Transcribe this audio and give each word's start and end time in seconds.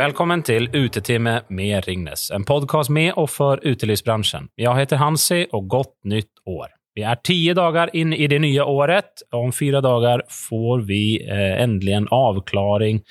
Velkommen 0.00 0.40
til 0.40 0.64
Utetime 0.72 1.42
med 1.52 1.84
Ringnes, 1.84 2.30
en 2.32 2.46
podkast 2.48 2.88
med 2.88 3.10
og 3.20 3.26
for 3.28 3.60
utelivsbransjen. 3.60 4.46
Jeg 4.56 4.72
heter 4.78 4.96
Hansi, 4.96 5.42
og 5.52 5.66
godt 5.68 5.92
nytt 6.08 6.40
år. 6.48 6.70
Vi 6.96 7.04
er 7.04 7.18
ti 7.20 7.36
dager 7.52 7.92
inn 7.92 8.14
i 8.16 8.24
det 8.30 8.38
nye 8.40 8.64
året, 8.64 9.20
om 9.36 9.52
fire 9.52 9.82
dager 9.84 10.22
får 10.32 10.86
vi 10.88 11.02
eh, 11.20 11.60
endelig 11.60 11.98
en 11.98 12.08
avklaring 12.16 13.02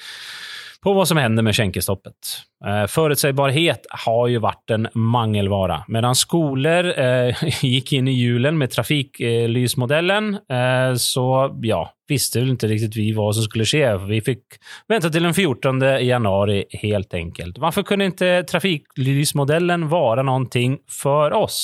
på 0.83 0.93
hva 0.95 1.03
som 1.07 1.19
hender 1.19 1.43
med 1.43 1.55
skjenkestoppet. 1.57 2.35
Eh, 2.65 2.85
Forutsigbarhet 2.91 3.87
har 4.05 4.25
jo 4.31 4.39
vært 4.43 4.71
en 4.75 4.87
mangelvare. 4.95 5.81
Mens 5.91 6.23
skoler 6.23 6.91
eh, 6.93 7.43
gikk 7.73 7.97
inn 7.97 8.07
i 8.07 8.15
julen 8.15 8.59
med 8.59 8.71
trafikklysmodellen, 8.71 10.31
eh, 10.47 10.93
så 10.99 11.25
ja, 11.67 11.81
visste 12.09 12.39
vel 12.39 12.53
ikke 12.55 12.71
riktig 12.71 12.91
vi 12.95 13.09
hva 13.17 13.27
som 13.35 13.45
skulle 13.45 13.67
skje. 13.67 13.83
Vi 14.07 14.21
fikk 14.23 14.59
vente 14.91 15.11
til 15.11 15.27
den 15.27 15.35
14. 15.35 15.83
januari, 16.07 16.63
helt 16.81 17.13
enkelt. 17.19 17.59
Hvorfor 17.59 17.87
kunne 17.91 18.09
ikke 18.13 18.45
trafikklysmodellen 18.49 19.89
være 19.91 20.25
noe 20.27 20.65
for 20.87 21.35
oss? 21.35 21.61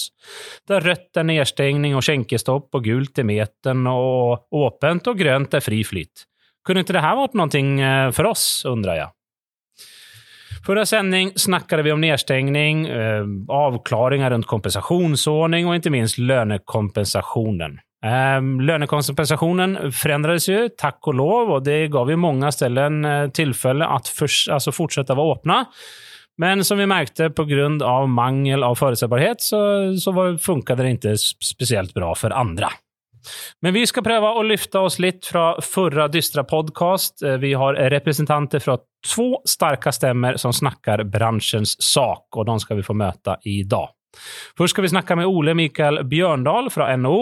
Der 0.68 0.84
rødt 0.84 1.18
er 1.18 1.32
nedstengning 1.32 1.96
og 1.96 2.04
skjenkestopp, 2.04 2.68
og 2.76 2.88
gult 2.88 3.24
er 3.24 3.32
meten 3.32 3.88
og 3.88 4.48
åpent, 4.52 5.08
og 5.08 5.20
grønt 5.24 5.56
er 5.56 5.64
fri 5.64 5.86
flyt. 5.88 6.28
Kunne 6.66 6.82
ikke 6.82 6.96
det 6.98 7.06
här 7.06 7.20
vært 7.20 7.38
noe 7.38 8.12
for 8.16 8.32
oss, 8.32 8.66
undrer 8.66 9.04
jeg. 9.04 9.12
Förra 10.66 10.86
sändning 10.86 11.32
snackade 11.36 11.84
vi 11.84 11.92
om 11.92 12.02
nedstängning, 12.02 12.88
eh, 12.88 13.24
avklaringar 13.48 14.30
runt 14.30 14.48
kompensationsordning 14.48 15.68
och 15.68 15.76
inte 15.76 15.90
minst 15.90 16.18
lönekompensationen. 16.18 17.80
Eh, 18.06 18.62
lönekompensationen 18.62 19.92
förändrades 19.92 20.50
ju, 20.50 20.70
tack 20.78 21.08
och 21.08 21.14
lov, 21.14 21.52
och 21.52 21.64
det 21.64 21.88
gav 21.88 22.10
ju 22.10 22.16
många 22.16 22.52
ställen 22.52 23.06
eh, 23.06 23.30
tillfälle 23.30 23.86
att 23.86 24.08
för, 24.08 24.52
alltså 24.52 24.72
fortsätta 24.72 25.14
vara 25.14 25.36
öppna. 25.36 25.66
Men 26.38 26.64
som 26.64 26.78
vi 26.78 26.86
märkte, 26.86 27.30
på 27.30 27.46
grund 27.46 27.84
av 27.84 28.10
mangel 28.10 28.64
av 28.64 28.76
förutsägbarhet 28.76 29.42
så, 29.42 29.58
så 29.98 30.12
var, 30.12 30.38
funkade 30.38 30.84
det 30.84 30.90
inte 30.90 31.18
speciellt 31.18 31.94
bra 31.94 32.16
för 32.16 32.32
andra. 32.32 32.70
Men 33.66 33.76
vi 33.76 33.86
skal 33.90 34.06
prøve 34.06 34.32
å 34.36 34.46
løfte 34.46 34.84
oss 34.86 35.00
litt 35.04 35.26
fra 35.32 35.54
forrige 35.64 36.12
dystre 36.18 36.46
podkast. 36.48 37.24
Eh, 37.24 37.40
vi 37.42 37.56
har 37.58 37.80
representanter 37.96 38.64
fra 38.64 38.78
to 39.06 39.30
sterke 39.48 39.94
stemmer 39.96 40.40
som 40.42 40.54
snakker 40.56 41.06
bransjens 41.10 41.78
sak, 41.82 42.28
og 42.36 42.50
de 42.50 42.60
skal 42.64 42.82
vi 42.82 42.88
få 42.88 42.98
møte 42.98 43.40
i 43.50 43.62
dag. 43.70 43.95
Først 44.58 44.76
skal 44.76 44.86
vi 44.86 44.92
snakke 44.94 45.18
med 45.20 45.30
Ole 45.30 45.56
Mikael 45.58 46.02
Bjørndal 46.10 46.70
fra 46.74 46.90
NHO, 46.98 47.22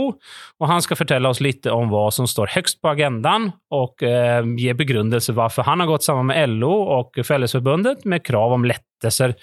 og 0.61 0.69
han 0.69 0.83
skal 0.85 0.99
fortelle 0.99 1.29
oss 1.29 1.41
litt 1.43 1.67
om 1.71 1.91
hva 1.91 2.07
som 2.13 2.27
står 2.29 2.53
høyest 2.55 2.81
på 2.83 2.93
agendaen, 2.93 3.51
og 3.73 4.03
eh, 4.05 4.41
gi 4.59 4.73
begrunnelse 4.77 5.35
hvorfor 5.35 5.67
han 5.67 5.83
har 5.83 5.89
gått 5.89 6.05
sammen 6.07 6.29
med 6.31 6.57
LO 6.57 6.73
og 6.97 7.21
Fellesforbundet 7.25 8.05
med 8.09 8.25
krav 8.25 8.55
om 8.55 8.67
lettelser 8.67 9.33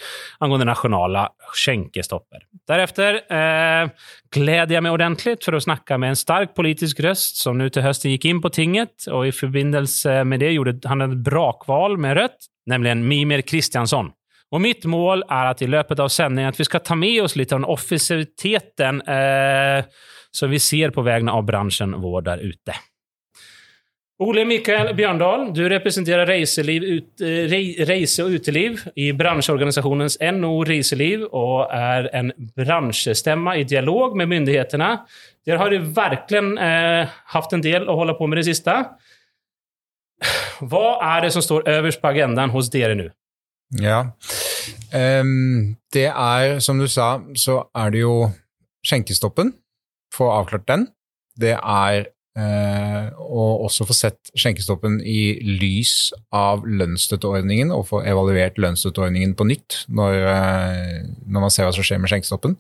angående 0.41 0.69
nasjonale 0.71 1.27
skjenkestopper. 1.57 2.47
Deretter 2.71 3.21
eh, 3.27 3.91
gleder 4.33 4.77
jeg 4.77 4.87
meg 4.87 4.95
ordentlig 4.95 5.37
for 5.45 5.59
å 5.59 5.63
snakke 5.65 5.99
med 6.01 6.15
en 6.15 6.21
sterk 6.21 6.55
politisk 6.59 7.03
røst 7.05 7.43
som 7.43 7.59
nå 7.59 7.69
til 7.73 7.85
høsten 7.85 8.15
gikk 8.15 8.29
inn 8.31 8.45
på 8.45 8.53
tinget, 8.55 9.11
og 9.11 9.29
i 9.29 9.35
forbindelse 9.35 10.23
med 10.29 10.45
det 10.45 10.55
gjorde 10.55 10.79
han 10.91 11.05
et 11.07 11.19
brakval 11.27 11.99
med 12.01 12.19
Rødt, 12.21 12.51
nemlig 12.71 12.97
Mimir 13.03 13.45
Kristiansson. 13.47 14.13
Og 14.51 14.63
mitt 14.63 14.85
mål 14.91 15.23
er 15.31 15.53
at 15.53 15.63
i 15.63 15.71
løpet 15.71 16.01
av 16.03 16.11
sendingen 16.11 16.51
at 16.51 16.59
vi 16.59 16.67
skal 16.67 16.83
ta 16.83 16.97
med 16.99 17.23
oss 17.23 17.37
litt 17.39 17.53
av 17.55 17.63
den 17.63 17.71
offensiviteten 17.71 19.03
eh, 19.07 19.85
som 20.35 20.51
vi 20.51 20.59
ser 20.63 20.95
på 20.95 21.05
vegne 21.07 21.35
av 21.35 21.47
bransjen 21.47 21.95
vår 22.03 22.25
der 22.27 22.43
ute. 22.43 22.75
Ole 24.21 24.43
Mikael 24.45 24.91
Bjørndal, 24.93 25.47
du 25.57 25.63
representerer 25.71 26.29
reiseliv, 26.29 26.85
ut, 26.85 27.23
eh, 27.25 27.55
reise 27.89 28.27
og 28.27 28.35
uteliv 28.37 28.83
i 29.01 29.07
bransjeorganisasjonens 29.17 30.19
NO 30.37 30.51
Reiseliv 30.69 31.25
og 31.31 31.71
er 31.73 32.11
en 32.19 32.29
bransjestemme 32.59 33.55
i 33.63 33.65
dialog 33.65 34.19
med 34.21 34.29
myndighetene. 34.29 34.91
Dere 35.47 35.63
har 35.63 35.73
du 35.73 35.89
virkelig 35.97 36.43
eh, 36.67 37.17
hatt 37.33 37.57
en 37.57 37.65
del 37.65 37.89
å 37.89 37.97
holde 38.03 38.19
på 38.19 38.29
med 38.29 38.43
det 38.43 38.51
siste. 38.51 38.77
Hva 40.69 40.99
er 41.15 41.25
det 41.25 41.33
som 41.33 41.47
står 41.47 41.71
øverst 41.79 42.03
på 42.03 42.13
agendaen 42.13 42.53
hos 42.53 42.69
dere 42.69 42.99
nå? 42.99 43.09
Ja. 43.81 44.11
Um, 44.95 45.77
det 45.95 46.09
er, 46.11 46.59
som 46.63 46.79
du 46.81 46.87
sa, 46.91 47.19
så 47.39 47.63
er 47.77 47.93
det 47.95 48.03
jo 48.03 48.15
skjenkestoppen. 48.87 49.53
Få 50.15 50.31
avklart 50.33 50.67
den. 50.69 50.89
Det 51.41 51.55
er 51.57 52.09
uh, 52.39 53.07
å 53.21 53.45
også 53.67 53.87
få 53.89 53.97
sett 53.97 54.33
skjenkestoppen 54.39 54.99
i 55.07 55.39
lys 55.61 56.11
av 56.35 56.67
lønnsstøtteordningen, 56.67 57.73
og 57.75 57.87
få 57.91 58.03
evaluert 58.09 58.59
lønnsstøtteordningen 58.61 59.37
på 59.39 59.47
nytt 59.51 59.83
når, 59.89 60.21
uh, 60.27 61.11
når 61.27 61.47
man 61.47 61.55
ser 61.55 61.69
hva 61.69 61.75
som 61.77 61.87
skjer 61.87 62.03
med 62.03 62.13
skjenkestoppen. 62.13 62.59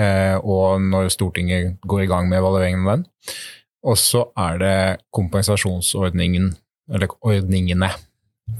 Uh, 0.00 0.38
og 0.40 0.80
når 0.86 1.10
Stortinget 1.12 1.76
går 1.84 2.06
i 2.06 2.08
gang 2.10 2.30
med 2.30 2.40
evalueringen 2.40 2.86
av 2.86 2.94
den. 2.96 3.10
Og 3.82 3.98
så 3.98 4.28
er 4.38 4.62
det 4.62 4.76
kompensasjonsordningen, 5.14 6.52
eller 6.92 7.12
ordningene, 7.20 7.90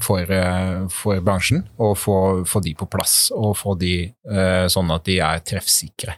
for, 0.01 0.31
eh, 0.31 0.87
for 0.91 1.21
bransjen, 1.25 1.63
og 1.77 1.97
få, 1.99 2.17
få, 2.49 2.61
de 2.63 2.73
på 2.77 2.87
plass, 2.91 3.31
og 3.35 3.55
få 3.59 3.75
de 3.79 3.95
uh, 4.29 4.65
sånn 4.71 4.91
at 4.93 5.05
de 5.07 5.19
er 5.23 5.43
treffsikre. 5.45 6.17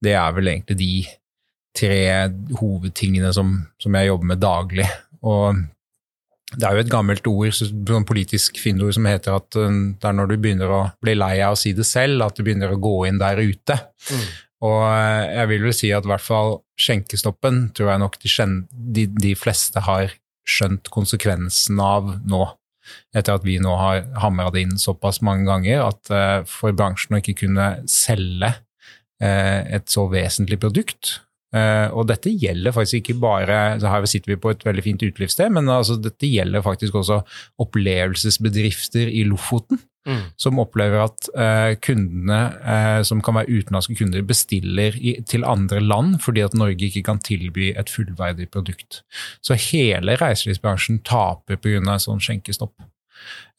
Det 0.00 0.14
er 0.16 0.36
vel 0.36 0.52
egentlig 0.52 0.78
de 0.80 0.92
tre 1.76 2.00
hovedtingene 2.58 3.32
som, 3.34 3.52
som 3.80 3.96
jeg 3.96 4.10
jobber 4.10 4.32
med 4.32 4.42
daglig. 4.42 4.86
Og 5.26 5.62
det 6.50 6.66
er 6.66 6.76
jo 6.76 6.84
et 6.84 6.92
gammelt 6.92 7.26
ord, 7.30 7.54
sånn 7.54 8.06
politisk 8.08 8.58
finneord, 8.62 8.96
som 8.96 9.08
heter 9.08 9.38
at 9.38 9.58
eh, 9.58 9.82
det 9.96 10.08
er 10.10 10.16
når 10.16 10.30
du 10.30 10.38
begynner 10.38 10.76
å 10.76 10.84
bli 11.02 11.16
lei 11.18 11.36
av 11.46 11.56
å 11.56 11.60
si 11.60 11.74
det 11.76 11.88
selv, 11.88 12.24
at 12.26 12.38
du 12.38 12.46
begynner 12.46 12.74
å 12.74 12.80
gå 12.80 12.96
inn 13.08 13.20
der 13.22 13.42
ute. 13.42 13.78
Mm. 14.10 14.30
Og 14.70 14.80
jeg 14.84 15.48
vil 15.48 15.62
vel 15.64 15.76
si 15.76 15.88
at 15.96 16.04
i 16.04 16.10
hvert 16.10 16.24
fall 16.24 16.58
skjenkestoppen 16.80 17.70
tror 17.76 17.94
jeg 17.94 18.02
nok 18.02 18.18
de, 18.20 18.32
de, 18.96 19.06
de 19.08 19.30
fleste 19.38 19.80
har 19.86 20.12
skjønt 20.50 20.90
konsekvensen 20.92 21.80
av 21.80 22.10
nå 22.28 22.42
etter 23.16 23.36
at 23.36 23.46
vi 23.46 23.58
nå 23.62 23.72
har 23.78 24.04
hamra 24.22 24.50
det 24.54 24.64
inn 24.66 24.78
såpass 24.80 25.20
mange 25.26 25.48
ganger 25.48 25.84
at 25.86 26.12
uh, 26.14 26.46
for 26.48 26.76
bransjen 26.76 27.16
å 27.16 27.20
ikke 27.22 27.38
kunne 27.44 27.72
selge 27.90 28.52
uh, 28.54 29.60
et 29.66 29.90
så 29.90 30.06
vesentlig 30.12 30.60
produkt 30.62 31.18
uh, 31.56 31.90
Og 31.94 32.06
dette 32.10 32.32
gjelder 32.32 32.74
faktisk 32.76 33.00
ikke 33.02 33.20
bare 33.22 33.60
Her 33.82 34.08
sitter 34.10 34.34
vi 34.34 34.40
på 34.40 34.54
et 34.54 34.64
veldig 34.66 34.86
fint 34.86 35.04
utelivssted, 35.04 35.52
men 35.56 35.70
altså, 35.72 35.98
dette 36.00 36.30
gjelder 36.30 36.64
faktisk 36.66 37.00
også 37.02 37.22
opplevelsesbedrifter 37.62 39.10
i 39.10 39.24
Lofoten. 39.28 39.80
Mm. 40.08 40.30
Som 40.40 40.60
opplever 40.62 41.02
at 41.04 41.28
eh, 41.36 41.74
kundene, 41.84 42.38
eh, 42.64 43.00
som 43.04 43.20
kan 43.24 43.36
være 43.36 43.52
utenlandske 43.60 43.98
kunder, 43.98 44.22
bestiller 44.24 44.96
i, 44.96 45.18
til 45.28 45.44
andre 45.44 45.82
land 45.84 46.22
fordi 46.24 46.44
at 46.46 46.56
Norge 46.56 46.88
ikke 46.88 47.04
kan 47.04 47.20
tilby 47.20 47.70
et 47.76 47.92
fullverdig 47.92 48.48
produkt. 48.52 49.02
Så 49.44 49.58
hele 49.70 50.16
reiselivsbransjen 50.20 51.02
taper 51.04 51.60
pga. 51.60 51.98
sånn 52.00 52.22
skjenkestopp. 52.22 52.72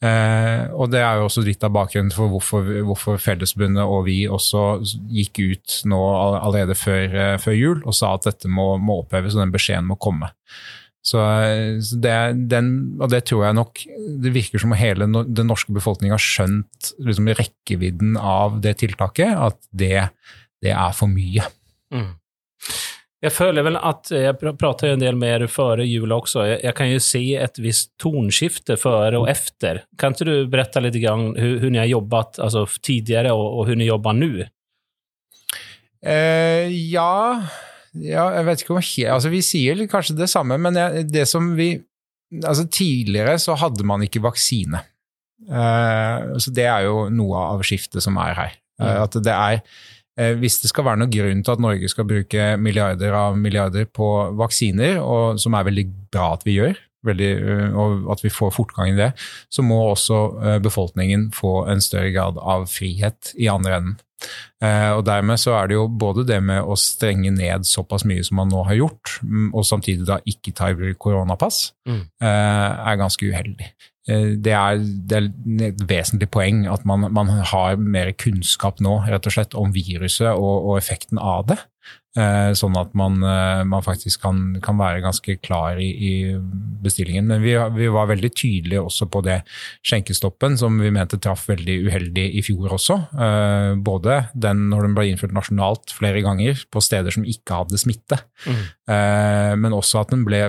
Eh, 0.02 0.66
og 0.74 0.90
Det 0.90 0.98
er 0.98 1.20
jo 1.20 1.28
også 1.28 1.44
litt 1.46 1.62
av 1.62 1.70
bakgrunnen 1.76 2.10
for 2.10 2.30
hvorfor, 2.32 2.66
hvorfor, 2.88 3.20
Fellesbundet 3.22 3.84
og 3.86 4.06
vi 4.08 4.24
også 4.26 4.82
gikk 5.14 5.38
ut 5.38 5.76
nå 5.86 6.00
allerede 6.42 6.74
før, 6.74 7.04
eh, 7.14 7.36
før 7.38 7.54
jul 7.54 7.82
og 7.84 7.94
sa 7.94 8.14
at 8.16 8.26
dette 8.26 8.50
må, 8.50 8.74
må 8.82 9.04
oppheves 9.04 9.36
og 9.36 9.44
den 9.44 9.54
beskjeden 9.54 9.86
må 9.86 9.98
komme. 10.02 10.32
Så, 11.02 11.18
det, 11.98 12.14
den, 12.46 12.68
og 13.02 13.10
det 13.10 13.24
tror 13.26 13.40
jeg 13.48 13.56
nok 13.58 13.80
Det 14.22 14.30
virker 14.30 14.62
som 14.62 14.70
om 14.70 14.78
hele 14.78 15.08
den 15.10 15.48
norske 15.50 15.74
befolkningen 15.74 16.14
har 16.14 16.22
skjønt 16.22 16.92
liksom, 17.02 17.26
rekkevidden 17.34 18.14
av 18.20 18.60
det 18.62 18.76
tiltaket, 18.84 19.34
at 19.34 19.58
det, 19.74 19.96
det 20.62 20.70
er 20.70 20.94
for 20.94 21.10
mye. 21.10 21.42
Mm. 21.90 22.12
Jeg 23.22 23.34
føler 23.34 23.66
vel 23.66 23.78
at 23.78 24.10
Jeg 24.14 24.34
pratet 24.38 24.92
en 24.92 25.02
del 25.02 25.18
med 25.18 25.30
dere 25.30 25.50
før 25.50 25.82
jul 25.86 26.14
også. 26.14 26.46
Jeg, 26.46 26.62
jeg, 26.68 26.76
kan 26.78 26.90
jo 26.90 27.02
se 27.02 27.22
et 27.38 27.60
visst 27.62 27.92
tonskifte 28.02 28.78
før 28.78 29.18
og 29.20 29.28
etter. 29.30 29.84
Kan 29.98 30.14
ikke 30.14 30.26
du 30.26 30.50
berette 30.50 30.82
litt 30.82 30.98
hvordan 30.98 31.34
dere 31.34 31.84
har 31.84 31.90
jobbet 31.90 32.42
altså, 32.42 32.64
tidligere, 32.82 33.34
og, 33.34 33.46
og 33.46 33.66
hvordan 33.66 33.84
dere 33.84 33.92
jobber 33.92 34.18
nå? 34.18 34.32
Eh, 36.02 36.66
ja 36.90 37.42
ja, 38.00 38.28
jeg 38.38 38.46
vet 38.48 38.62
ikke 38.62 38.72
om 38.72 38.80
helt 38.80 39.10
Altså, 39.12 39.32
vi 39.32 39.42
sier 39.44 39.80
kanskje 39.90 40.16
det 40.16 40.30
samme, 40.32 40.56
men 40.60 40.78
det 41.12 41.26
som 41.28 41.52
vi 41.58 41.74
Altså, 42.32 42.64
tidligere 42.64 43.36
så 43.36 43.52
hadde 43.60 43.84
man 43.84 44.00
ikke 44.06 44.22
vaksine. 44.24 44.78
Uh, 45.50 46.38
så 46.40 46.52
det 46.54 46.64
er 46.64 46.86
jo 46.86 47.08
noe 47.12 47.40
av 47.50 47.64
skiftet 47.66 48.00
som 48.04 48.16
er 48.22 48.36
her. 48.38 48.54
Uh, 48.80 49.02
at 49.02 49.18
det 49.20 49.34
er 49.34 49.58
uh, 49.60 50.32
Hvis 50.40 50.60
det 50.62 50.70
skal 50.70 50.86
være 50.86 51.02
noen 51.02 51.12
grunn 51.12 51.42
til 51.44 51.52
at 51.52 51.60
Norge 51.60 51.90
skal 51.92 52.08
bruke 52.08 52.46
milliarder 52.56 53.12
av 53.18 53.36
milliarder 53.36 53.84
på 53.84 54.08
vaksiner, 54.38 55.00
og 55.02 55.42
som 55.42 55.58
er 55.58 55.68
veldig 55.68 55.86
bra 56.14 56.30
at 56.38 56.46
vi 56.48 56.56
gjør, 56.56 56.80
veldig, 57.04 57.30
og 57.74 58.10
at 58.14 58.20
vi 58.22 58.30
får 58.30 58.54
fortgang 58.54 58.92
i 58.92 58.98
det, 59.00 59.10
så 59.50 59.64
må 59.66 59.80
også 59.90 60.58
befolkningen 60.62 61.32
få 61.34 61.64
en 61.72 61.82
større 61.82 62.12
grad 62.14 62.38
av 62.38 62.68
frihet 62.70 63.32
i 63.34 63.48
andre 63.50 63.80
enden. 63.80 63.96
Eh, 64.62 64.90
og 64.94 65.04
Dermed 65.06 65.40
så 65.42 65.56
er 65.58 65.70
det 65.70 65.78
jo 65.78 65.86
både 65.88 66.24
det 66.28 66.38
med 66.44 66.62
å 66.62 66.76
strenge 66.78 67.32
ned 67.34 67.66
såpass 67.66 68.06
mye 68.08 68.22
som 68.26 68.38
man 68.38 68.52
nå 68.52 68.62
har 68.68 68.78
gjort, 68.78 69.16
mm, 69.22 69.48
og 69.50 69.66
samtidig 69.66 70.06
da 70.08 70.20
ikke 70.28 70.54
ta 70.58 70.70
i 70.70 70.76
bruk 70.78 71.00
koronapass, 71.02 71.72
mm. 71.88 72.04
Eh, 72.22 72.68
er 72.92 73.00
ganske 73.00 73.26
uheldig. 73.26 73.72
eh, 74.08 74.28
det 74.38 74.54
er, 74.54 74.78
det 74.78 75.18
er 75.18 75.28
et 75.72 75.82
vesentlig 75.88 76.30
poeng 76.30 76.66
at 76.70 76.86
man, 76.86 77.08
man, 77.10 77.34
har 77.52 77.76
mer 77.76 78.12
kunnskap 78.12 78.80
nå 78.80 79.00
rett 79.08 79.26
og 79.26 79.34
slett 79.34 79.58
om 79.58 79.74
viruset 79.74 80.30
og, 80.30 80.70
og 80.70 80.78
effekten 80.78 81.18
av 81.18 81.48
det. 81.50 81.58
Eh, 82.12 82.50
sånn 82.52 82.74
at 82.76 82.90
man, 82.92 83.14
eh, 83.24 83.62
man 83.64 83.80
faktisk 83.80 84.20
kan, 84.26 84.40
kan, 84.60 84.76
være 84.76 85.00
ganske 85.00 85.38
klar 85.40 85.78
i, 85.80 85.88
i 85.96 86.12
bestillingen. 86.84 87.24
Men 87.30 87.40
vi, 87.40 87.54
vi, 87.72 87.88
var 87.92 88.10
veldig 88.10 88.30
tydelige 88.36 88.82
også 88.84 89.08
på 89.08 89.22
det 89.24 89.38
skjenkestoppen, 89.88 90.58
som 90.60 90.76
vi 90.82 90.92
mente 90.92 91.16
traff 91.22 91.46
veldig 91.48 91.78
uheldig 91.86 92.26
i 92.36 92.44
fjor 92.44 92.76
også. 92.76 92.98
Eh, 93.16 93.70
både 93.80 94.18
den 94.36 94.66
når 94.68 94.88
den 94.88 94.98
ble 94.98 95.08
innført 95.08 95.32
nasjonalt 95.32 95.96
flere 95.96 96.20
ganger 96.24 96.60
på 96.68 96.84
steder 96.84 97.16
som 97.16 97.24
ikke 97.24 97.62
hadde 97.62 97.80
smitte, 97.80 98.18
mm. 98.44 98.62
men 99.62 99.74
også 99.74 100.02
at 100.02 100.12
den 100.12 100.24
ble 100.26 100.40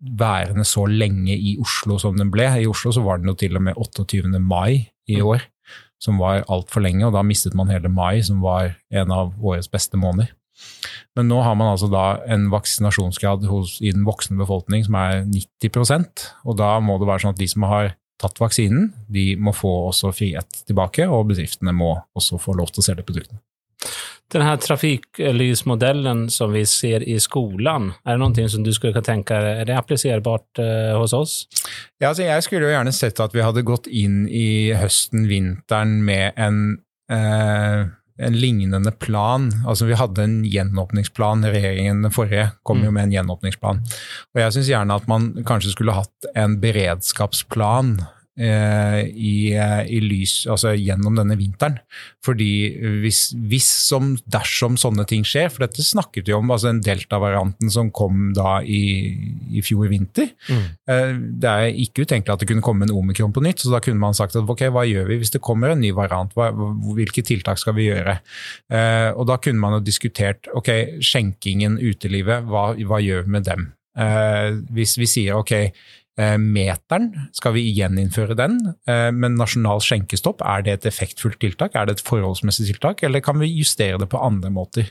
værende 0.00 0.64
så 0.66 0.86
lenge 0.88 1.34
i 1.34 1.56
Oslo 1.60 1.98
som 2.00 2.16
den 2.16 2.30
ble. 2.32 2.48
I 2.62 2.68
Oslo 2.70 2.94
så 2.94 3.04
var 3.04 3.20
den 3.20 3.32
jo 3.32 3.36
til 3.38 3.58
og 3.58 3.66
med 3.68 3.76
28. 3.76 4.40
mai 4.40 4.88
i 5.08 5.18
mm. 5.20 5.26
år, 5.28 5.44
som 6.02 6.20
var 6.22 6.46
altfor 6.48 6.84
lenge, 6.84 7.04
og 7.06 7.16
da 7.16 7.24
mistet 7.26 7.56
man 7.58 7.70
hele 7.72 7.92
mai, 7.92 8.22
som 8.24 8.40
var 8.44 8.78
en 8.92 9.12
av 9.12 9.34
årets 9.36 9.70
beste 9.72 10.00
måneder. 10.00 10.32
Men 11.16 11.28
nå 11.28 11.40
har 11.44 11.56
man 11.58 11.72
altså 11.74 11.88
da 11.92 12.22
en 12.30 12.48
vaksinasjonsgrad 12.52 13.44
hos, 13.50 13.78
i 13.84 13.92
den 13.92 14.06
voksne 14.08 14.38
befolkning 14.40 14.86
som 14.86 14.96
er 15.00 15.24
90% 15.28 16.26
og 16.46 16.56
da 16.60 16.76
må 16.84 16.98
det 17.00 17.08
være 17.10 17.24
sånn 17.24 17.36
at 17.36 17.42
de 17.42 17.50
som 17.50 17.68
har 17.68 17.94
tatt 18.22 18.38
vaksinen, 18.40 18.92
de 19.10 19.32
må 19.40 19.54
få 19.56 19.70
også 19.88 20.12
frihet 20.14 20.62
tilbake, 20.68 21.08
og 21.10 21.32
bedriftene 21.32 21.74
må 21.74 21.96
også 22.18 22.38
få 22.40 22.54
lov 22.58 22.70
til 22.70 22.82
å 22.82 22.86
selge 22.86 23.06
produktene. 23.08 23.42
Denne 24.32 24.54
trafikklysmodellen 24.56 26.24
som 26.32 26.54
vi 26.54 26.62
ser 26.68 27.02
i 27.04 27.18
skolen, 27.20 27.90
er 28.06 28.16
det 28.16 28.22
noe 28.22 28.48
som 28.48 28.62
du 28.64 28.70
skulle 28.72 28.94
kan 28.96 29.04
tenke 29.04 29.36
er 29.36 29.66
det 29.68 29.76
appliserbart 29.76 30.62
uh, 30.62 30.94
hos 30.96 31.12
oss? 31.16 31.34
Ja, 32.00 32.12
altså 32.12 32.24
jeg 32.24 32.46
skulle 32.46 32.70
jo 32.70 32.72
gjerne 32.72 32.94
sett 32.96 33.20
at 33.20 33.34
vi 33.36 33.44
hadde 33.44 33.66
gått 33.66 33.90
inn 33.90 34.24
i 34.30 34.72
høsten, 34.78 35.26
vinteren 35.28 35.98
med 36.06 36.38
en 36.40 36.62
uh, 37.12 37.90
en 38.22 38.38
lignende 38.38 38.92
plan. 39.02 39.50
Altså 39.66 39.88
Vi 39.88 39.98
hadde 39.98 40.24
en 40.24 40.40
gjenåpningsplan. 40.46 41.44
Regjeringen 41.44 42.06
forrige 42.14 42.50
kom 42.62 42.82
jo 42.84 42.90
mm. 42.90 42.94
med 42.94 43.08
en 43.08 43.14
gjenåpningsplan. 43.16 43.82
Og 44.34 44.42
Jeg 44.42 44.56
syns 44.56 44.72
gjerne 44.72 44.98
at 44.98 45.08
man 45.10 45.30
kanskje 45.48 45.74
skulle 45.74 45.96
hatt 45.96 46.32
en 46.38 46.58
beredskapsplan 46.62 47.96
i, 48.40 49.52
eh, 49.52 49.82
i, 49.92 49.98
lys, 50.00 50.46
altså 50.48 50.72
gjennom 50.72 51.18
denne 51.18 51.36
vinteren. 51.36 51.76
Fordi 52.24 52.48
hvis, 53.02 53.34
hvis 53.50 53.68
som, 53.90 54.14
dersom 54.32 54.78
sånne 54.80 55.04
ting 55.08 55.26
skjer, 55.28 55.50
for 55.52 55.66
dette 55.66 55.84
snakket 55.84 56.30
vi 56.30 56.36
om, 56.36 56.48
altså 56.54 56.70
den 56.70 56.80
delta-varianten 56.84 57.72
som 57.72 57.90
kom 57.92 58.30
da 58.36 58.60
i, 58.64 59.12
i 59.52 59.64
fjor 59.64 59.90
vinter. 59.92 60.32
Mm. 60.48 60.64
Eh, 60.88 61.12
det 61.44 61.52
er 61.52 61.82
ikke 61.84 62.06
utenkelig 62.06 62.36
at 62.36 62.44
det 62.44 62.48
kunne 62.48 62.64
komme 62.64 62.88
en 62.88 62.94
omikron 62.96 63.36
på 63.36 63.44
nytt, 63.44 63.64
så 63.64 63.74
da 63.74 63.82
kunne 63.84 64.00
man 64.00 64.16
sagt 64.16 64.38
at 64.38 64.48
ok, 64.48 64.64
hva 64.72 64.86
gjør 64.88 65.12
vi 65.12 65.20
hvis 65.20 65.34
det 65.36 65.44
kommer 65.44 65.74
en 65.74 65.84
ny 65.84 65.92
variant, 65.96 66.32
hva, 66.38 66.50
hvilke 66.96 67.24
tiltak 67.26 67.60
skal 67.60 67.76
vi 67.76 67.90
gjøre? 67.90 68.16
Og 69.18 69.26
da 69.28 69.36
kunne 69.42 69.60
man 69.60 69.76
jo 69.76 69.84
diskutert 69.84 70.48
ok, 70.56 71.00
skjenkingen, 71.04 71.76
utelivet, 71.82 72.46
hva, 72.48 72.70
hva 72.88 73.00
gjør 73.02 73.26
vi 73.26 73.34
med 73.36 73.46
dem? 73.46 73.66
Hvis 74.72 74.96
vi 74.96 75.06
sier 75.10 75.36
ok, 75.36 75.52
Eh, 75.62 76.01
meteren, 76.20 77.06
skal 77.32 77.54
vi 77.56 77.62
gjeninnføre 77.72 78.36
den? 78.36 78.58
Eh, 78.88 79.08
men 79.16 79.38
nasjonal 79.38 79.80
skjenkestopp, 79.80 80.42
er 80.44 80.64
det 80.66 80.74
et 80.74 80.88
effektfullt 80.90 81.38
tiltak? 81.40 81.72
Er 81.74 81.88
det 81.88 81.96
et 81.96 82.04
forholdsmessig 82.04 82.68
tiltak, 82.68 83.02
eller 83.02 83.24
kan 83.24 83.40
vi 83.40 83.48
justere 83.48 83.96
det 84.00 84.10
på 84.12 84.20
andre 84.20 84.50
måter? 84.52 84.90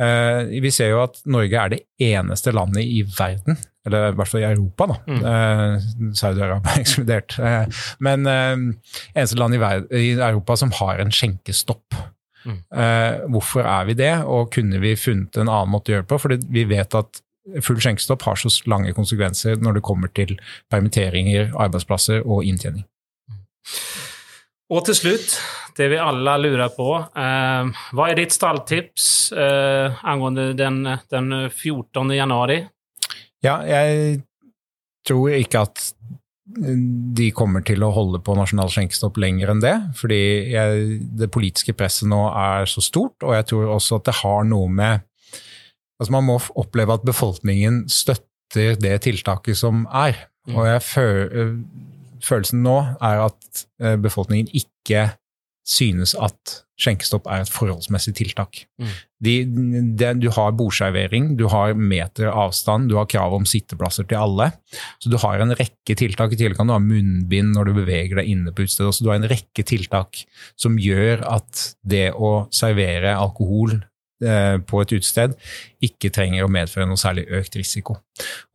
Eh, 0.00 0.60
vi 0.60 0.72
ser 0.74 0.92
jo 0.92 1.02
at 1.06 1.16
Norge 1.24 1.56
er 1.56 1.72
det 1.72 1.80
eneste 2.04 2.52
landet 2.52 2.84
i 2.84 3.00
verden, 3.16 3.56
eller 3.88 4.10
i 4.12 4.18
hvert 4.18 4.28
fall 4.28 4.44
i 4.44 4.50
Europa, 4.50 4.90
da. 4.90 4.98
Mm. 5.08 6.12
Saudi-Arabia 6.12 6.76
ekskludert. 6.82 7.38
Men 8.04 8.28
eneste 8.28 9.38
land 9.40 9.56
i 9.56 10.10
Europa 10.12 10.58
som 10.60 10.74
har 10.76 11.00
en 11.00 11.14
skjenkestopp. 11.14 11.96
Mm. 12.48 12.60
hvorfor 13.34 13.66
er 13.66 13.88
vi 13.88 13.96
det, 13.98 14.12
og 14.24 14.52
kunne 14.54 14.78
vi 14.80 14.92
funnet 14.96 15.36
en 15.36 15.50
annen 15.50 15.72
måte 15.72 15.90
å 15.90 15.96
gjøre 15.96 16.04
det 16.04 16.10
på? 16.12 16.20
Fordi 16.22 16.38
vi 16.54 16.62
vet 16.70 16.94
at 16.96 17.20
full 17.64 17.80
skjenkestopp 17.80 18.24
har 18.28 18.40
så 18.40 18.50
lange 18.70 18.94
konsekvenser 18.96 19.60
når 19.62 19.78
det 19.78 19.84
kommer 19.86 20.12
til 20.14 20.36
permitteringer, 20.72 21.52
arbeidsplasser 21.56 22.26
og 22.26 22.44
inntjening. 22.48 22.86
Og 24.68 24.84
til 24.84 24.96
slutt, 24.98 25.38
det 25.78 25.88
vi 25.94 26.00
alle 26.02 26.34
lurer 26.42 26.72
på. 26.76 26.90
Eh, 27.16 27.84
hva 27.96 28.08
er 28.08 28.18
ditt 28.18 28.34
stalltips 28.36 29.32
eh, 29.32 30.00
angående 30.04 30.50
den, 30.58 30.82
den 31.08 31.34
14. 31.48 32.12
januari? 32.12 32.60
Ja, 33.44 33.60
jeg 33.64 34.20
tror 35.08 35.32
ikke 35.38 35.64
at 35.64 35.92
de 36.48 37.28
kommer 37.36 37.60
til 37.66 37.82
å 37.84 37.90
holde 37.92 38.20
på 38.24 38.34
nasjonal 38.36 38.70
skjenkestopp 38.72 39.18
lenger 39.20 39.52
enn 39.52 39.62
det. 39.62 39.74
Fordi 39.98 40.20
jeg, 40.52 41.00
det 41.20 41.30
politiske 41.32 41.74
presset 41.76 42.08
nå 42.10 42.22
er 42.30 42.68
så 42.70 42.84
stort, 42.84 43.16
og 43.22 43.36
jeg 43.36 43.48
tror 43.52 43.74
også 43.76 44.00
at 44.00 44.08
det 44.08 44.16
har 44.22 44.48
noe 44.48 44.68
med 44.72 45.07
Altså 45.98 46.14
man 46.14 46.26
må 46.28 46.38
oppleve 46.58 46.94
at 46.98 47.06
befolkningen 47.06 47.84
støtter 47.90 48.78
det 48.80 48.94
tiltaket 49.04 49.58
som 49.58 49.86
er. 49.90 50.16
Mm. 50.48 50.54
Og 50.56 50.68
jeg 50.70 50.82
føler, 50.86 51.54
følelsen 52.24 52.62
nå 52.64 52.78
er 53.04 53.26
at 53.26 53.64
befolkningen 54.02 54.48
ikke 54.56 55.10
synes 55.68 56.14
at 56.16 56.62
skjenkestopp 56.78 57.26
er 57.28 57.42
et 57.42 57.50
forholdsmessig 57.50 58.14
tiltak. 58.20 58.60
Mm. 58.80 58.92
De, 59.26 59.34
de, 59.98 60.10
du 60.22 60.28
har 60.32 60.54
bordservering, 60.56 61.32
du 61.38 61.48
har 61.50 61.74
meter 61.74 62.30
avstand, 62.30 62.86
du 62.88 62.94
har 62.96 63.08
krav 63.10 63.34
om 63.34 63.46
sitteplasser 63.48 64.06
til 64.08 64.20
alle. 64.20 64.52
Så 65.02 65.10
du 65.10 65.18
har 65.20 65.42
en 65.42 65.56
rekke 65.58 65.96
tiltak. 65.98 66.32
I 66.32 66.38
tillegg 66.38 66.60
kan 66.60 66.70
du 66.70 66.76
ha 66.76 66.80
munnbind 66.82 67.52
når 67.56 67.68
du 67.68 67.80
beveger 67.80 68.20
deg 68.20 68.30
inne 68.30 68.54
på 68.54 68.64
utstedet. 68.64 68.94
Så 68.94 69.04
du 69.04 69.10
har 69.10 69.18
en 69.18 69.28
rekke 69.30 69.66
tiltak 69.66 70.22
som 70.54 70.78
gjør 70.80 71.26
at 71.26 71.64
det 71.82 72.12
å 72.14 72.46
servere 72.54 73.18
alkohol 73.18 73.80
på 74.18 74.80
et 74.82 74.92
utested 74.96 75.36
ikke 75.84 76.10
trenger 76.14 76.46
å 76.46 76.50
medføre 76.50 76.88
noe 76.88 76.98
særlig 77.00 77.28
økt 77.38 77.58
risiko. 77.60 77.98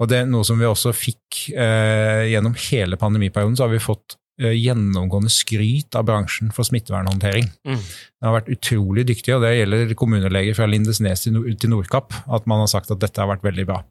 Og 0.02 0.10
det 0.12 0.24
er 0.24 0.28
noe 0.30 0.46
som 0.48 0.60
vi 0.60 0.68
også 0.68 0.94
fikk 0.96 1.48
eh, 1.54 2.30
gjennom 2.34 2.58
hele 2.70 3.00
pandemiperioden, 3.00 3.56
så 3.58 3.68
har 3.68 3.74
vi 3.74 3.82
fått 3.84 4.18
eh, 4.42 4.56
gjennomgående 4.58 5.32
skryt 5.32 5.96
av 5.96 6.08
bransjen 6.10 6.52
for 6.56 6.68
smittevernhåndtering. 6.68 7.48
Mm. 7.68 7.80
Den 7.80 8.28
har 8.28 8.38
vært 8.38 8.52
utrolig 8.56 9.06
dyktig, 9.10 9.36
og 9.36 9.46
det 9.46 9.54
gjelder 9.56 9.96
kommuneleger 10.00 10.58
fra 10.58 10.68
Lindesnes 10.70 11.26
til 11.26 11.72
Nordkapp, 11.72 12.16
at 12.28 12.50
man 12.50 12.64
har 12.64 12.72
sagt 12.74 12.92
at 12.94 13.04
dette 13.04 13.24
har 13.24 13.32
vært 13.32 13.46
veldig 13.48 13.68
bra. 13.70 13.82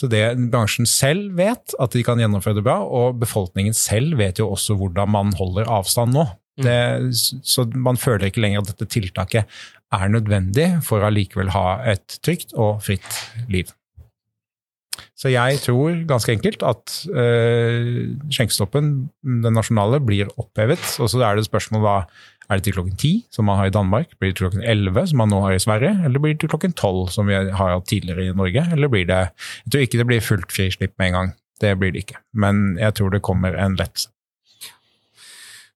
Så 0.00 0.08
det 0.12 0.24
bransjen 0.52 0.88
selv 0.88 1.34
vet, 1.38 1.76
at 1.76 1.96
de 1.96 2.04
kan 2.06 2.20
gjennomføre 2.22 2.60
det 2.60 2.66
bra, 2.66 2.80
og 2.84 3.20
befolkningen 3.22 3.76
selv 3.76 4.16
vet 4.22 4.40
jo 4.40 4.52
også 4.54 4.78
hvordan 4.80 5.12
man 5.12 5.36
holder 5.40 5.68
avstand 5.80 6.16
nå. 6.16 6.30
Mm. 6.60 6.64
Det, 6.66 7.44
så 7.48 7.64
man 7.72 7.96
føler 7.96 8.28
ikke 8.28 8.42
lenger 8.44 8.60
at 8.60 8.74
dette 8.74 8.90
tiltaket 8.92 9.62
er 9.92 10.10
nødvendig 10.12 10.68
for 10.86 11.02
å 11.02 11.10
allikevel 11.10 11.52
ha 11.54 11.66
et 11.92 12.18
trygt 12.24 12.54
og 12.56 12.82
fritt 12.84 13.22
liv. 13.52 13.70
Så 15.16 15.30
jeg 15.30 15.60
tror 15.62 15.94
ganske 16.08 16.34
enkelt 16.34 16.64
at 16.66 16.94
øh, 17.14 18.10
skjenkestoppen, 18.32 18.92
den 19.22 19.54
nasjonale, 19.54 20.00
blir 20.02 20.30
opphevet. 20.40 20.82
Og 20.98 21.10
så 21.12 21.20
er 21.22 21.38
det 21.38 21.46
spørsmål 21.46 21.84
da 21.86 21.96
er 22.50 22.58
det 22.58 22.66
til 22.66 22.74
klokken 22.76 22.96
ti, 22.98 23.12
som 23.32 23.46
man 23.48 23.60
har 23.60 23.70
i 23.70 23.74
Danmark? 23.74 24.16
Blir 24.18 24.32
det 24.32 24.40
til 24.40 24.48
klokken 24.48 24.64
elleve, 24.66 25.06
som 25.08 25.22
man 25.22 25.30
nå 25.32 25.40
har 25.44 25.54
i 25.56 25.62
Sverige? 25.62 25.94
Eller 26.04 26.20
blir 26.20 26.34
det 26.34 26.42
til 26.42 26.52
klokken 26.52 26.74
tolv, 26.76 27.06
som 27.14 27.30
vi 27.30 27.38
har 27.38 27.54
hatt 27.76 27.86
tidligere 27.88 28.26
i 28.28 28.34
Norge? 28.36 28.66
Eller 28.74 28.90
blir 28.92 29.06
det 29.08 29.20
Jeg 29.64 29.70
tror 29.70 29.86
ikke 29.86 30.02
det 30.02 30.08
blir 30.10 30.26
fullt 30.26 30.52
frislipp 30.52 30.98
med 30.98 31.06
en 31.12 31.18
gang. 31.18 31.32
Det 31.62 31.76
blir 31.78 31.94
det 31.94 32.02
ikke. 32.04 32.18
Men 32.34 32.76
jeg 32.80 32.98
tror 32.98 33.14
det 33.14 33.22
kommer 33.22 33.54
en 33.54 33.78
lettelse. 33.78 34.10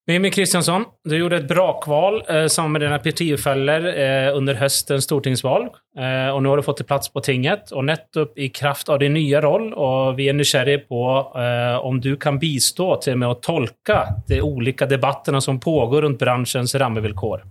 Mimmi 0.09 0.31
Kristiansson, 0.31 0.85
du 1.05 1.17
gjorde 1.19 1.41
et 1.41 1.49
brakval 1.51 2.21
eh, 2.31 2.45
sammen 2.47 2.77
med 2.77 2.85
dine 2.85 2.99
partifeller 3.03 3.89
eh, 3.91 4.29
under 4.39 4.55
høstens 4.55 5.09
stortingsvalg. 5.09 5.73
Eh, 5.99 6.29
og 6.31 6.39
nå 6.45 6.53
har 6.53 6.63
du 6.63 6.63
fått 6.63 6.79
til 6.79 6.87
plass 6.87 7.11
på 7.11 7.25
tinget. 7.27 7.73
Og 7.75 7.89
nettopp 7.89 8.39
i 8.39 8.53
kraft 8.55 8.93
av 8.95 9.01
din 9.03 9.17
nye 9.19 9.41
rolle, 9.43 9.73
og 9.75 10.15
vi 10.21 10.29
er 10.31 10.39
nysgjerrige 10.39 10.85
på 10.87 11.03
eh, 11.43 11.75
om 11.83 11.99
du 11.99 12.13
kan 12.23 12.39
bistå 12.39 12.93
til 13.03 13.19
med 13.19 13.33
å 13.33 13.41
tolke 13.43 13.99
de 14.31 14.39
ulike 14.47 14.87
debattene 14.87 15.43
som 15.43 15.59
pågår 15.59 16.07
rundt 16.07 16.23
bransjens 16.23 16.79
rammevilkår. 16.79 17.43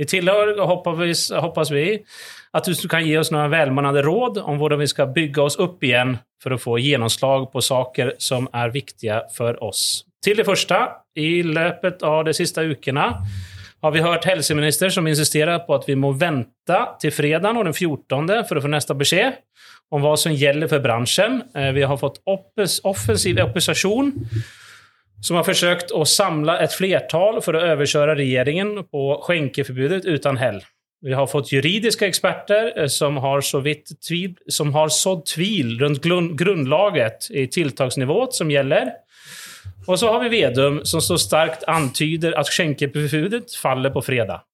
I 0.00 0.08
tillegg 0.08 0.56
håper 0.64 1.68
vi 1.74 1.92
at 2.56 2.72
du 2.72 2.88
kan 2.88 3.04
gi 3.04 3.18
oss 3.20 3.34
noen 3.34 3.52
velmenende 3.52 4.00
råd 4.06 4.40
om 4.48 4.56
hvordan 4.56 4.80
vi 4.80 4.88
skal 4.88 5.12
bygge 5.12 5.44
oss 5.44 5.60
opp 5.60 5.84
igjen 5.84 6.16
for 6.40 6.56
å 6.56 6.62
få 6.62 6.80
gjennomslag 6.80 7.50
på 7.52 7.68
saker 7.68 8.16
som 8.16 8.48
er 8.56 8.72
viktige 8.72 9.26
for 9.36 9.60
oss. 9.60 10.07
Til 10.28 10.36
det 10.36 10.44
første, 10.44 10.76
i 11.16 11.40
løpet 11.40 12.02
av 12.04 12.26
de 12.26 12.34
siste 12.36 12.60
ukene 12.68 13.04
har 13.80 13.92
vi 13.94 14.02
hørt 14.04 14.26
helseminister 14.28 14.92
som 14.92 15.06
insisterer 15.08 15.62
på 15.64 15.72
at 15.78 15.86
vi 15.88 15.94
må 15.96 16.10
vente 16.20 16.80
til 17.00 17.14
fredag 17.16 17.56
den 17.56 17.72
14. 17.72 18.34
for 18.44 18.58
å 18.58 18.64
få 18.66 18.68
neste 18.68 18.96
beskjed 18.98 19.38
om 19.88 20.04
hva 20.04 20.12
som 20.20 20.34
gjelder 20.36 20.68
for 20.68 20.84
bransjen. 20.84 21.40
Eh, 21.56 21.70
vi 21.72 21.86
har 21.88 21.96
fått 21.96 22.20
offensiv 22.28 23.40
opposisjon 23.40 24.12
som 25.24 25.38
har 25.38 25.48
forsøkt 25.48 25.96
å 25.96 26.04
samle 26.04 26.58
et 26.60 26.76
flertall 26.76 27.40
for 27.40 27.56
å 27.56 27.64
overkjøre 27.72 28.18
regjeringen 28.20 28.82
på 28.84 29.08
skjenkeforbudet 29.24 30.04
uten 30.04 30.36
hell. 30.42 30.60
Vi 31.00 31.16
har 31.16 31.30
fått 31.30 31.54
juridiske 31.54 32.04
eksperter 32.04 32.74
eh, 32.74 32.92
som 32.92 33.16
har, 33.24 33.40
så 33.40 33.64
tvil, 33.64 34.36
som 34.52 34.76
har 34.76 34.92
sådd 34.92 35.24
tvil 35.32 35.78
rundt 35.80 36.04
grunnlaget 36.04 37.30
i 37.32 37.48
tiltaksnivået 37.48 38.36
som 38.36 38.52
gjelder. 38.52 38.98
Og 39.88 39.96
så 40.00 40.10
har 40.12 40.20
vi 40.24 40.30
Vedum 40.36 40.82
som 40.88 41.02
så 41.04 41.16
starkt 41.20 41.64
antyder 41.70 42.36
at 42.38 42.50
skjenkeforbudet 42.52 43.56
faller 43.56 43.92
på 43.94 44.04
fredag. 44.04 44.44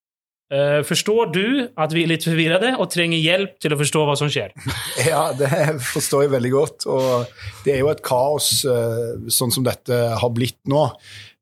Uh, 0.52 0.84
forstår 0.84 1.30
du 1.32 1.46
at 1.80 1.92
vi 1.96 2.02
er 2.04 2.10
litt 2.12 2.26
forvirrede 2.26 2.74
og 2.76 2.90
trenger 2.92 3.18
hjelp 3.18 3.56
til 3.64 3.72
å 3.74 3.78
forstå 3.80 4.02
hva 4.06 4.16
som 4.20 4.28
skjer? 4.30 4.52
Ja, 5.08 5.30
det 5.34 5.48
forstår 5.82 6.26
jeg 6.26 6.34
veldig 6.34 6.52
godt. 6.52 6.86
Og 6.86 7.64
det 7.64 7.74
er 7.74 7.80
jo 7.82 7.90
et 7.90 8.04
kaos 8.04 8.60
uh, 8.68 9.16
sånn 9.32 9.54
som 9.54 9.66
dette 9.66 9.98
har 10.20 10.34
blitt 10.36 10.60
nå. 10.70 10.84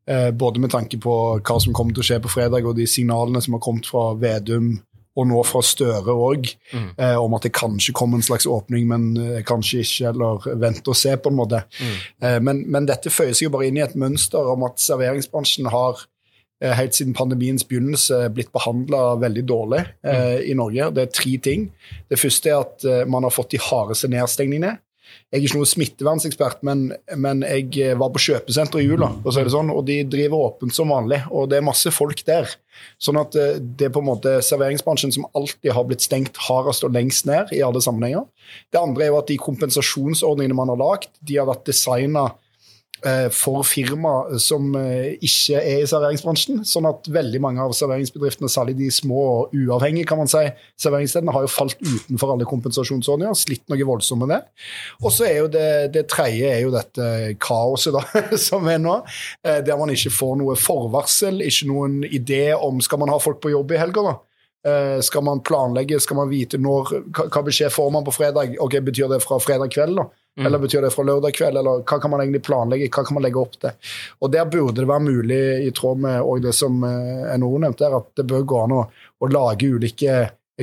Uh, 0.08 0.30
både 0.30 0.62
med 0.62 0.72
tanke 0.72 1.00
på 1.02 1.16
hva 1.42 1.58
som 1.62 1.74
kommer 1.76 1.96
til 1.96 2.04
å 2.04 2.08
skje 2.08 2.22
på 2.22 2.32
fredag, 2.32 2.64
og 2.64 2.78
de 2.78 2.86
signalene 2.88 3.42
som 3.42 3.58
har 3.58 3.64
kommet 3.64 3.90
fra 3.90 4.12
Vedum 4.22 4.76
og 5.16 5.28
nå 5.28 5.42
fra 5.44 5.60
Støre 5.66 6.14
òg, 6.14 6.48
mm. 6.72 6.86
eh, 6.96 7.16
om 7.20 7.34
at 7.36 7.44
det 7.46 7.52
kanskje 7.56 7.94
kommer 7.96 8.18
en 8.18 8.24
slags 8.24 8.46
åpning, 8.48 8.86
men 8.88 9.10
eh, 9.20 9.42
kanskje 9.46 9.82
ikke, 9.84 10.12
eller 10.12 10.48
vente 10.62 10.88
og 10.88 10.96
se, 10.98 11.12
på 11.16 11.32
en 11.32 11.38
måte. 11.38 11.64
Mm. 11.80 11.98
Eh, 12.24 12.38
men, 12.48 12.64
men, 12.72 12.88
dette 12.88 13.12
føyer 13.12 13.36
seg 13.36 13.50
jo 13.50 13.54
bare 13.56 13.68
inn 13.68 13.80
i 13.80 13.84
et 13.84 13.98
mønster 13.98 14.52
om 14.54 14.64
at 14.68 14.80
serveringsbransjen 14.80 15.68
har 15.72 16.06
Eh, 16.62 16.70
helt 16.78 16.94
siden 16.94 17.14
pandemiens 17.14 17.64
begynnelse 17.66 18.28
blitt 18.30 18.52
behandla 18.54 19.16
veldig 19.18 19.42
dårlig 19.50 19.80
eh, 20.06 20.14
mm. 20.14 20.42
i 20.46 20.54
Norge. 20.54 20.90
Det 20.94 21.02
er 21.02 21.14
tre 21.16 21.32
ting. 21.42 21.64
Det 22.10 22.18
første 22.20 22.52
er 22.52 22.60
at 22.60 22.84
eh, 22.86 23.02
man 23.10 23.26
har 23.26 23.34
fått 23.34 23.56
de 23.56 23.60
hardeste 23.62 24.10
nedstengningene. 24.12 24.76
Jeg 25.32 25.38
er 25.40 25.46
ikke 25.46 25.58
noen 25.62 25.70
smittevernsekspert, 25.70 26.58
men, 26.68 26.90
men, 27.16 27.40
jeg 27.48 27.70
eh, 27.80 27.94
var 27.96 28.10
på 28.12 28.20
kjøpesenter 28.20 28.82
i 28.82 28.84
jula, 28.84 29.08
og, 29.22 29.30
så 29.32 29.46
sånn, 29.48 29.72
og 29.72 29.86
de 29.88 30.02
driver 30.12 30.50
åpent 30.50 30.76
som 30.76 30.92
vanlig. 30.92 31.22
Og 31.32 31.48
det 31.48 31.56
er 31.58 31.64
masse 31.64 31.88
folk 31.94 32.20
der. 32.28 32.52
Sånn 33.00 33.16
at 33.20 33.32
det 33.32 33.88
er 33.88 33.94
på 33.94 34.02
en 34.02 34.10
måte 34.10 34.34
serveringsbransjen 34.44 35.14
som 35.16 35.24
alltid 35.38 35.72
har 35.72 35.88
blitt 35.88 36.04
stengt 36.04 36.36
hardest 36.48 36.84
og 36.84 36.92
lengst 36.92 37.24
ned 37.28 37.52
i 37.56 37.62
alle 37.64 37.80
sammenhenger. 37.84 38.28
Det 38.72 38.80
andre 38.80 39.06
er 39.06 39.12
jo 39.12 39.18
at 39.22 39.32
de 39.32 39.40
kompensasjonsordningene 39.40 40.56
man 40.56 40.72
har 40.72 40.80
lagd, 40.80 41.12
de 41.20 41.40
har 41.40 41.48
vært 41.48 41.64
designa 41.68 42.28
Eh, 42.28 42.41
for 43.34 43.64
firma 43.66 44.12
som 44.40 44.70
eh, 44.78 45.16
ikke 45.24 45.58
er 45.58 45.82
i 45.82 45.88
serveringsbransjen. 45.90 46.62
Sånn 46.68 46.86
at 46.86 47.08
veldig 47.10 47.40
mange 47.42 47.64
av 47.64 47.74
serveringsbedriftene, 47.76 48.50
særlig 48.52 48.76
de 48.78 48.90
små 48.94 49.22
og 49.22 49.56
uavhengige, 49.56 50.06
kan 50.08 50.20
man 50.20 50.30
si, 50.30 50.44
serveringsstedene, 50.82 51.34
har 51.34 51.46
jo 51.46 51.50
falt 51.50 51.82
utenfor 51.82 52.34
alle 52.34 52.46
kompensasjonsordninger, 52.48 53.34
slitt 53.38 53.64
noe 53.72 53.88
voldsomt 53.88 54.22
med 54.22 54.34
det. 54.36 54.40
Og 55.02 55.10
så 55.14 55.26
er 55.28 55.38
jo 55.40 55.50
det, 55.52 55.68
det 55.96 56.06
tredje 56.12 56.50
er 56.54 56.62
jo 56.62 56.74
dette 56.74 57.06
kaoset 57.42 57.96
da, 57.96 58.04
som 58.48 58.70
er 58.70 58.82
nå, 58.82 58.98
eh, 59.46 59.62
der 59.66 59.80
man 59.80 59.90
ikke 59.94 60.14
får 60.14 60.36
noe 60.42 60.58
forvarsel, 60.58 61.42
ikke 61.42 61.70
noen 61.70 62.02
idé 62.06 62.44
om 62.54 62.78
skal 62.84 63.02
man 63.02 63.10
ha 63.10 63.18
folk 63.22 63.42
på 63.42 63.54
jobb 63.54 63.74
i 63.74 63.82
helga. 63.82 64.12
da? 64.12 64.18
Skal 65.02 65.24
man 65.26 65.40
planlegge, 65.42 65.96
skal 65.98 66.20
man 66.20 66.28
vite 66.30 66.54
når, 66.62 66.92
hva 67.18 67.40
beskjed 67.42 67.72
får 67.74 67.88
man 67.90 68.04
på 68.06 68.12
fredag? 68.14 68.52
Ok, 68.62 68.76
Betyr 68.86 69.10
det 69.10 69.18
fra 69.24 69.40
fredag 69.42 69.72
kveld? 69.74 69.98
da? 69.98 70.04
Mm. 70.36 70.46
Eller 70.46 70.58
betyr 70.58 70.80
det 70.80 70.90
fra 70.94 71.04
lørdag 71.04 71.34
kveld, 71.36 71.58
eller 71.60 71.82
hva 71.84 71.98
kan 72.00 72.10
man 72.10 72.22
egentlig 72.22 72.40
planlegge, 72.46 72.88
hva 72.94 73.04
kan 73.04 73.18
man 73.18 73.24
legge 73.26 73.40
opp 73.40 73.58
til? 73.60 73.74
Og 74.24 74.32
Der 74.32 74.48
burde 74.48 74.80
det 74.80 74.88
være 74.88 75.04
mulig, 75.04 75.42
i 75.66 75.72
tråd 75.76 76.00
med 76.00 76.46
det 76.46 76.54
som 76.56 76.78
eh, 76.88 77.34
NHO 77.36 77.58
nevnte, 77.60 77.84
her, 77.84 77.98
at 78.00 78.16
det 78.16 78.24
bør 78.30 78.46
gå 78.48 78.62
an 78.64 78.76
å, 78.78 78.86
å, 79.20 79.28
lage 79.28 79.68
ulike 79.68 80.16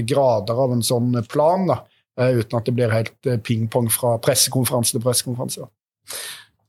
grader 0.10 0.64
av 0.66 0.74
en 0.74 0.82
sånn 0.86 1.14
plan, 1.30 1.70
da, 1.70 1.84
eh, 2.18 2.42
uten 2.42 2.58
at 2.58 2.66
det 2.66 2.76
blir 2.80 2.98
helt 2.98 3.30
eh, 3.30 3.38
pingpong 3.38 3.92
fra 3.94 4.18
pressekonferanse 4.26 4.98
til 4.98 5.06
pressekonferanse. 5.06 5.70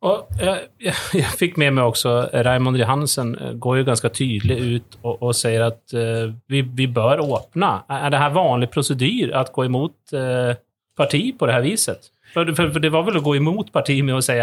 Og 0.01 0.41
jeg, 0.41 0.69
jeg, 0.81 0.97
jeg, 1.21 1.33
fikk 1.41 1.59
med 1.61 1.75
meg 1.77 1.91
også 1.91 2.13
Raymond 2.45 2.77
Johansen 2.81 3.35
går 3.61 3.81
jo 3.81 3.89
ganske 3.89 4.11
tydelig 4.17 4.57
ut 4.61 4.97
og, 5.03 5.27
og 5.29 5.35
sier 5.37 5.67
at 5.67 5.93
uh, 5.93 6.33
vi, 6.49 6.63
vi, 6.65 6.87
bør 6.89 7.21
åpne. 7.21 7.69
Er 7.85 8.09
det 8.09 8.23
her 8.23 8.33
vanlig 8.33 8.71
prosedyr 8.73 9.35
å 9.37 9.43
gå 9.53 9.67
imot 9.69 10.15
uh, 10.17 10.57
parti 11.01 11.23
på 11.39 11.49
det 11.49 11.57
her 11.57 11.65
viset? 11.65 12.11
For, 12.35 12.53
för, 12.55 12.71
för 12.71 12.83
det 12.83 12.93
var 12.95 13.07
vel 13.09 13.19
å 13.19 13.25
gå 13.25 13.35
imot 13.41 13.73
partiet 13.73 14.07
med 14.07 14.21
å 14.21 14.23
si 14.25 14.37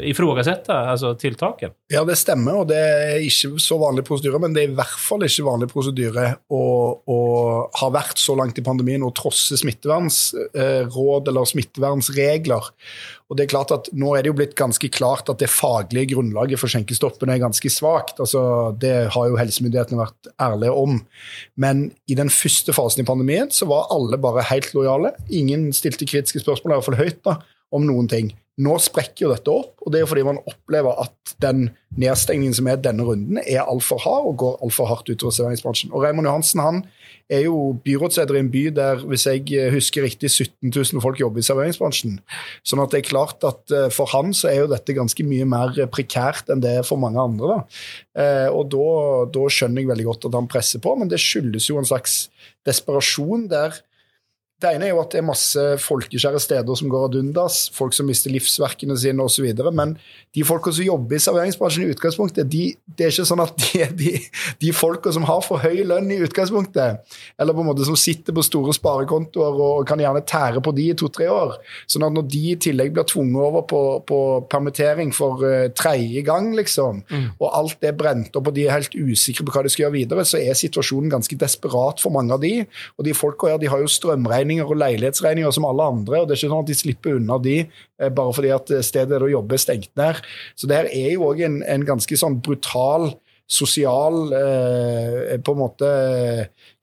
ifrågasette 0.00 0.72
altså 0.72 1.12
tiltaket? 1.20 1.74
Ja, 1.92 2.02
det 2.08 2.16
stemmer, 2.16 2.62
og 2.62 2.70
det 2.70 2.78
er 2.80 3.24
ikke 3.24 3.60
så 3.60 3.76
vanlig 3.78 4.06
prosedyre. 4.08 4.40
Men 4.40 4.54
det 4.56 4.62
er 4.62 4.70
i 4.72 4.76
hvert 4.78 5.00
fall 5.00 5.26
ikke 5.26 5.44
vanlig 5.46 5.68
prosedyre 5.70 6.26
å, 6.48 6.62
å 7.04 7.18
ha 7.80 7.88
vært 7.92 8.20
så 8.22 8.36
langt 8.38 8.58
i 8.58 8.64
pandemien 8.64 9.04
og 9.04 9.12
trosse 9.18 9.58
smittevernråd 9.60 11.28
eller 11.30 11.50
smittevernregler. 11.50 12.70
Og 13.28 13.38
det 13.38 13.44
er 13.44 13.52
klart 13.52 13.74
at 13.74 13.90
Nå 13.96 14.14
er 14.14 14.24
det 14.24 14.32
jo 14.32 14.36
blitt 14.38 14.56
ganske 14.58 14.88
klart 14.92 15.30
at 15.32 15.40
det 15.42 15.50
faglige 15.52 16.14
grunnlaget 16.14 16.60
for 16.60 16.72
skjenkestoppen 16.72 17.32
er 17.32 17.42
ganske 17.42 17.70
svakt. 17.72 18.20
Altså, 18.22 18.42
det 18.80 18.94
har 19.14 19.28
jo 19.30 19.38
helsemyndighetene 19.40 20.00
vært 20.00 20.32
ærlige 20.42 20.76
om. 20.80 21.00
Men 21.60 21.90
i 22.10 22.16
den 22.18 22.32
første 22.32 22.74
fasen 22.76 23.04
i 23.04 23.08
pandemien 23.08 23.52
så 23.52 23.68
var 23.70 23.92
alle 23.94 24.20
bare 24.20 24.46
helt 24.48 24.72
lojale. 24.76 25.12
Ingen 25.28 25.70
stilte 25.76 26.08
kritiske 26.08 26.42
spørsmål, 26.44 26.72
i 26.72 26.80
hvert 26.80 26.88
fall 26.88 27.00
høyt, 27.00 27.20
da, 27.26 27.38
om 27.74 27.86
noen 27.88 28.08
ting. 28.10 28.32
Nå 28.62 28.76
sprekker 28.78 29.24
jo 29.24 29.32
dette 29.32 29.50
opp, 29.50 29.72
og 29.82 29.90
det 29.90 30.00
er 30.00 30.06
fordi 30.06 30.22
man 30.26 30.38
opplever 30.46 31.00
at 31.02 31.32
den 31.42 31.72
nedstengningen 31.98 32.54
som 32.54 32.68
er 32.70 32.78
denne 32.78 33.02
runden, 33.06 33.40
er 33.42 33.64
altfor 33.64 33.98
hard 34.04 34.28
og 34.28 34.36
går 34.42 34.60
altfor 34.62 34.86
hardt 34.86 35.08
utover 35.10 35.34
serveringsbransjen. 35.34 35.90
Og 35.90 36.04
Raymond 36.04 36.28
Johansen 36.28 36.62
han 36.62 36.78
er 37.32 37.46
jo 37.48 37.72
byrådsleder 37.82 38.36
i 38.36 38.42
en 38.44 38.50
by 38.52 38.62
der 38.76 39.02
hvis 39.08 39.24
jeg 39.26 39.72
husker 39.72 40.06
riktig, 40.06 40.30
17 40.30 40.70
000 40.70 41.02
folk 41.02 41.18
jobber 41.18 41.42
i 41.42 41.46
serveringsbransjen. 41.46 42.20
Sånn 42.62 42.82
at 42.84 42.94
det 42.94 43.00
er 43.00 43.08
klart 43.08 43.46
at 43.48 43.74
eh, 43.74 43.88
for 43.94 44.12
han 44.14 44.30
så 44.36 44.52
er 44.52 44.60
jo 44.60 44.70
dette 44.70 44.94
ganske 44.94 45.26
mye 45.26 45.48
mer 45.48 45.74
prekært 45.94 46.52
enn 46.52 46.62
det 46.62 46.76
er 46.78 46.86
for 46.86 47.00
mange 47.00 47.18
andre. 47.22 47.56
Da. 47.56 47.80
Eh, 48.22 48.50
og 48.54 48.70
da, 48.74 48.86
da 49.34 49.48
skjønner 49.50 49.82
jeg 49.82 49.90
veldig 49.90 50.06
godt 50.12 50.28
at 50.30 50.38
han 50.38 50.50
presser 50.52 50.84
på, 50.84 50.94
men 51.00 51.10
det 51.10 51.18
skyldes 51.22 51.66
jo 51.72 51.80
en 51.80 51.90
slags 51.90 52.28
desperasjon 52.68 53.48
der 53.50 53.82
det 54.64 54.72
ene 54.74 54.88
er 54.88 54.94
jo 54.94 55.00
at 55.02 55.12
det 55.12 55.20
er 55.20 55.26
masse 55.26 55.64
folkeskjære 55.84 56.40
steder 56.42 56.78
som 56.78 56.90
går 56.92 57.08
ad 57.08 57.18
undas, 57.20 57.68
folk 57.74 57.94
som 57.96 58.08
mister 58.08 58.32
livsverkene 58.32 58.96
sine 58.98 59.24
osv. 59.24 59.46
Men 59.74 59.96
de 60.34 60.44
folka 60.46 60.72
som 60.74 60.86
jobber 60.86 61.18
i 61.18 61.22
serveringsbransjen 61.22 61.84
i 61.84 61.94
utgangspunktet, 61.94 62.48
de, 62.50 62.64
det 62.96 63.06
er 63.06 63.12
ikke 63.12 63.26
sånn 63.28 63.44
at 63.44 63.54
de 63.60 63.82
er 63.84 63.94
de, 63.98 64.14
de 64.62 64.72
folka 64.74 65.12
som 65.14 65.26
har 65.28 65.42
for 65.46 65.62
høy 65.62 65.84
lønn 65.86 66.10
i 66.14 66.20
utgangspunktet, 66.24 67.04
eller 67.40 67.56
på 67.56 67.64
en 67.64 67.70
måte 67.70 67.86
som 67.86 67.98
sitter 67.98 68.34
på 68.34 68.44
store 68.46 68.74
sparekontoer 68.76 69.60
og 69.68 69.84
kan 69.88 70.02
gjerne 70.02 70.24
tære 70.26 70.62
på 70.64 70.74
de 70.76 70.88
i 70.90 70.96
to-tre 70.98 71.28
år. 71.30 71.58
Sånn 71.90 72.06
at 72.06 72.14
når 72.16 72.28
de 72.32 72.42
i 72.54 72.56
tillegg 72.66 72.94
blir 72.96 73.06
tvunget 73.10 73.40
over 73.44 73.66
på, 73.70 73.82
på 74.08 74.20
permittering 74.50 75.12
for 75.14 75.44
uh, 75.44 75.68
tredje 75.76 76.24
gang, 76.26 76.52
liksom, 76.56 77.04
mm. 77.10 77.28
og 77.38 77.48
alt 77.50 77.84
er 77.84 77.96
brent 77.98 78.34
opp 78.38 78.50
og 78.50 78.56
de 78.56 78.66
er 78.66 78.76
helt 78.76 78.94
usikre 78.94 79.46
på 79.46 79.54
hva 79.54 79.64
de 79.64 79.72
skal 79.72 79.86
gjøre 79.86 79.96
videre, 79.98 80.26
så 80.28 80.40
er 80.40 80.56
situasjonen 80.58 81.12
ganske 81.12 81.38
desperat 81.38 82.02
for 82.02 82.14
mange 82.14 82.34
av 82.34 82.42
de. 82.42 82.52
Og 82.98 83.06
de 83.06 83.14
folka 83.16 83.52
her, 83.52 83.60
de 83.62 83.70
har 83.70 83.82
jo 83.82 83.90
strømregning 83.90 84.53
strømregninger 84.54 84.70
og 84.70 84.80
leilighetsregninger 84.80 85.54
som 85.54 85.66
alle 85.68 85.82
andre. 85.82 86.20
og 86.20 86.28
Det 86.28 86.34
er 86.34 86.40
ikke 86.40 86.52
sånn 86.52 86.64
at 86.64 86.70
de 86.70 86.78
slipper 86.78 87.18
unna 87.18 87.38
de 87.38 87.58
eh, 87.64 88.10
bare 88.10 88.32
fordi 88.34 88.50
at 88.54 88.72
stedet 88.84 89.10
der 89.10 89.24
de 89.24 89.34
jobber, 89.34 89.54
er 89.54 89.62
stengt 89.62 89.92
ned. 89.96 90.22
Så 90.56 90.66
det 90.66 90.76
her 90.76 90.88
er 90.90 91.12
jo 91.14 91.28
òg 91.28 91.44
en, 91.44 91.62
en, 91.62 91.84
ganske 91.84 92.16
sånn 92.16 92.40
brutal 92.40 93.12
sosial 93.46 94.32
eh, 94.32 95.34
på 95.44 95.52
en 95.52 95.60
måte 95.60 95.88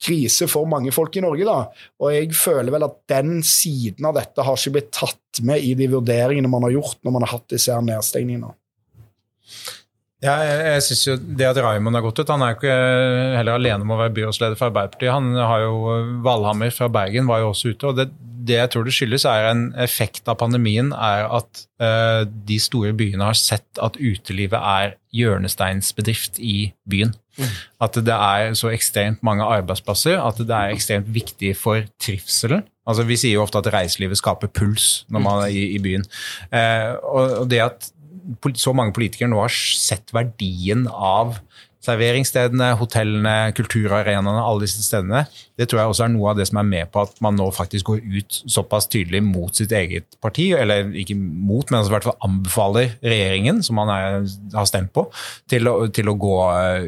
krise 0.02 0.48
for 0.48 0.68
mange 0.70 0.92
folk 0.92 1.16
i 1.18 1.24
Norge. 1.24 1.46
da. 1.46 1.72
Og 2.02 2.14
jeg 2.14 2.34
føler 2.34 2.72
vel 2.72 2.86
at 2.86 2.98
den 3.10 3.42
siden 3.44 4.06
av 4.06 4.16
dette 4.16 4.46
har 4.46 4.58
ikke 4.58 4.78
blitt 4.78 4.92
tatt 4.94 5.42
med 5.42 5.64
i 5.64 5.74
de 5.76 5.90
vurderingene 5.92 6.52
man 6.52 6.68
har 6.68 6.78
gjort 6.78 7.00
når 7.02 7.16
man 7.18 7.26
har 7.26 7.38
hatt 7.38 7.50
disse 7.54 7.74
her 7.74 7.82
nedstengningene. 7.86 8.54
Ja, 10.22 10.36
jeg, 10.46 10.58
jeg 10.68 10.82
synes 10.86 11.00
jo 11.08 11.14
Det 11.18 11.48
at 11.50 11.58
Raymond 11.66 11.98
har 11.98 12.04
gått 12.06 12.20
ut 12.22 12.30
Han 12.30 12.44
er 12.46 12.52
jo 12.52 12.60
ikke 12.60 12.76
heller 13.40 13.58
alene 13.58 13.86
om 13.86 13.94
å 13.96 14.02
være 14.04 14.14
byrådsleder 14.20 14.60
for 14.60 14.70
Arbeiderpartiet. 14.70 15.14
Han 15.16 15.34
har 15.34 15.64
jo 15.66 15.96
Valhammer 16.26 16.74
fra 16.76 16.90
Bergen 16.94 17.30
var 17.30 17.42
jo 17.42 17.50
også 17.52 17.74
ute. 17.74 17.90
og 17.90 17.98
det, 17.98 18.12
det 18.46 18.58
jeg 18.58 18.72
tror 18.74 18.86
det 18.86 18.94
skyldes, 18.96 19.26
er 19.30 19.48
en 19.50 19.64
effekt 19.82 20.30
av 20.30 20.40
pandemien, 20.42 20.92
er 20.94 21.28
at 21.30 21.64
uh, 21.82 22.24
de 22.26 22.58
store 22.62 22.94
byene 22.98 23.28
har 23.28 23.38
sett 23.38 23.82
at 23.82 23.98
utelivet 24.02 24.58
er 24.58 24.96
hjørnesteinsbedrift 25.16 26.40
i 26.42 26.72
byen. 26.90 27.14
Mm. 27.38 27.54
At 27.86 27.98
det 28.02 28.18
er 28.18 28.54
så 28.58 28.72
ekstremt 28.74 29.22
mange 29.26 29.46
arbeidsplasser, 29.46 30.18
at 30.22 30.42
det 30.42 30.58
er 30.58 30.76
ekstremt 30.76 31.10
viktig 31.14 31.54
for 31.60 31.86
trivselen. 32.02 32.66
Altså, 32.90 33.06
vi 33.08 33.18
sier 33.22 33.38
jo 33.38 33.46
ofte 33.46 33.62
at 33.62 33.70
reiselivet 33.74 34.20
skaper 34.20 34.50
puls 34.50 35.06
når 35.14 35.26
man 35.26 35.46
er 35.46 35.54
i, 35.54 35.66
i 35.78 35.82
byen. 35.82 36.06
Uh, 36.50 36.98
og 37.14 37.50
det 37.52 37.62
at 37.70 37.92
så 38.60 38.74
mange 38.78 38.94
politikere 38.96 39.30
nå 39.32 39.42
har 39.42 39.54
sett 39.54 40.14
verdien 40.16 40.88
av 40.92 41.40
serveringsstedene, 41.82 42.72
hotellene, 42.78 43.36
kulturarenaene, 43.58 44.42
alle 44.42 44.66
disse 44.68 44.84
stedene. 44.86 45.24
Det 45.58 45.66
tror 45.70 45.82
jeg 45.82 45.94
også 45.94 46.06
er 46.06 46.12
noe 46.14 46.32
av 46.32 46.38
det 46.38 46.46
som 46.50 46.60
er 46.62 46.68
med 46.68 46.92
på 46.94 47.02
at 47.06 47.16
man 47.26 47.38
nå 47.38 47.48
faktisk 47.56 47.90
går 47.90 48.04
ut 48.06 48.38
såpass 48.54 48.88
tydelig 48.92 49.24
mot 49.26 49.58
sitt 49.58 49.74
eget 49.76 50.18
parti, 50.22 50.52
eller 50.58 50.92
ikke 51.02 51.18
mot, 51.18 51.66
men 51.70 51.80
altså 51.80 51.92
i 51.92 51.96
hvert 51.96 52.08
fall 52.10 52.28
anbefaler 52.28 52.96
regjeringen, 53.02 53.64
som 53.66 53.80
man 53.82 53.92
er, 53.94 54.20
har 54.54 54.70
stemt 54.70 54.94
på, 54.94 55.08
til 55.52 55.70
å, 55.72 55.76
til 55.94 56.12
å 56.12 56.18
gå 56.22 56.36
eh, 56.52 56.88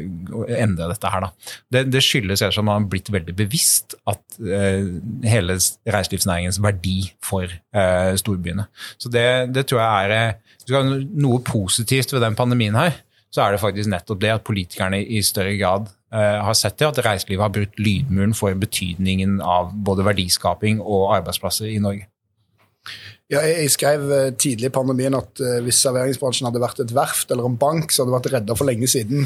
endre 0.62 0.90
dette 0.92 1.10
her. 1.10 1.26
Da. 1.26 1.54
Det, 1.74 1.84
det 1.90 2.04
skyldes 2.04 2.44
at 2.46 2.60
man 2.62 2.84
har 2.84 2.90
blitt 2.94 3.10
veldig 3.14 3.34
bevisst 3.38 3.98
at 4.10 4.38
eh, 4.38 4.94
hele 5.26 5.58
reiselivsnæringens 5.90 6.62
verdi 6.62 7.00
for 7.24 7.50
eh, 7.50 8.12
storbyene. 8.20 8.68
Så 8.98 9.10
det, 9.10 9.26
det 9.54 9.66
tror 9.68 9.82
jeg 9.82 10.14
er 10.14 10.42
noe 10.70 11.42
positivt 11.44 12.14
ved 12.14 12.22
den 12.24 12.38
pandemien 12.38 12.78
her, 12.78 12.94
så 13.34 13.42
er 13.42 13.54
det 13.54 13.62
faktisk 13.64 13.90
nettopp 13.90 14.22
det 14.22 14.32
at 14.36 14.46
politikerne 14.46 15.00
i 15.02 15.20
større 15.26 15.56
grad 15.58 15.88
uh, 16.14 16.40
har 16.46 16.54
sett 16.58 16.78
det, 16.78 16.92
at 16.92 17.02
reiselivet 17.02 17.42
har 17.42 17.54
brutt 17.54 17.78
lydmuren 17.82 18.34
for 18.36 18.54
betydningen 18.54 19.40
av 19.42 19.72
både 19.74 20.06
verdiskaping 20.06 20.82
og 20.82 21.16
arbeidsplasser 21.16 21.72
i 21.72 21.80
Norge. 21.82 22.06
Ja, 23.32 23.40
jeg 23.40 23.70
skrev 23.72 24.02
eh, 24.12 24.26
tidlig 24.36 24.68
i 24.68 24.72
pandemien 24.74 25.14
at 25.16 25.40
uh, 25.40 25.56
hvis 25.64 25.78
serveringsbransjen 25.82 26.46
hadde 26.46 26.60
vært 26.62 26.82
et 26.84 26.92
verft 26.94 27.32
eller 27.32 27.48
en 27.48 27.56
bank, 27.58 27.88
så 27.90 28.02
hadde 28.02 28.12
det 28.12 28.16
vært 28.18 28.28
redda 28.34 28.56
for 28.60 28.68
lenge 28.68 28.90
siden. 28.92 29.24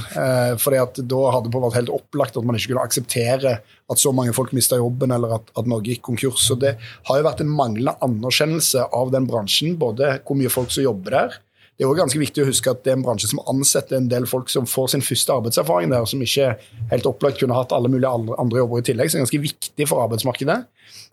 Fordi 0.62 0.78
at 0.80 1.00
Da 1.02 1.18
hadde 1.34 1.50
det 1.50 1.62
vært 1.64 1.76
helt 1.80 1.92
opplagt 1.92 2.38
at 2.38 2.46
man 2.46 2.56
ikke 2.56 2.70
kunne 2.70 2.86
akseptere 2.86 3.56
at 3.58 4.00
så 4.00 4.14
mange 4.14 4.32
folk 4.36 4.54
mista 4.56 4.78
jobben 4.78 5.12
eller 5.12 5.34
at, 5.40 5.50
at, 5.52 5.68
Norge 5.68 5.90
gikk 5.90 6.06
konkurs. 6.12 6.46
Så 6.46 6.56
Det 6.62 6.76
har 6.78 7.18
jo 7.18 7.26
vært 7.26 7.42
en 7.44 7.52
manglende 7.52 7.98
anerkjennelse 8.06 8.86
av 8.94 9.12
den 9.12 9.26
bransjen, 9.28 9.76
både 9.82 10.14
hvor 10.22 10.38
mye 10.38 10.54
folk 10.54 10.72
som 10.72 10.86
jobber 10.86 11.18
der. 11.18 11.38
Det 11.78 11.84
er 11.86 11.92
også 11.92 12.00
ganske 12.00 12.18
viktig 12.18 12.42
å 12.42 12.48
huske 12.48 12.72
at 12.72 12.80
det 12.82 12.90
er 12.90 12.96
en 12.98 13.04
bransje 13.06 13.28
som 13.30 13.38
ansetter 13.46 14.00
en 14.00 14.08
del 14.10 14.24
folk 14.26 14.48
som 14.50 14.64
får 14.66 14.96
sin 14.96 15.04
første 15.04 15.30
arbeidserfaring 15.30 15.92
der, 15.92 16.08
som 16.10 16.22
ikke 16.24 16.56
helt 16.90 17.06
opplagt 17.06 17.38
kunne 17.38 17.54
hatt 17.54 17.70
alle 17.76 17.90
mulige 17.92 18.10
andre 18.10 18.64
jobber 18.64 18.82
i 18.82 18.86
tillegg. 18.88 19.06
Så 19.06 19.14
det 19.14 19.20
er 19.20 19.26
ganske 19.28 19.44
viktig 19.44 19.86
for 19.86 20.02
arbeidsmarkedet. 20.02 20.58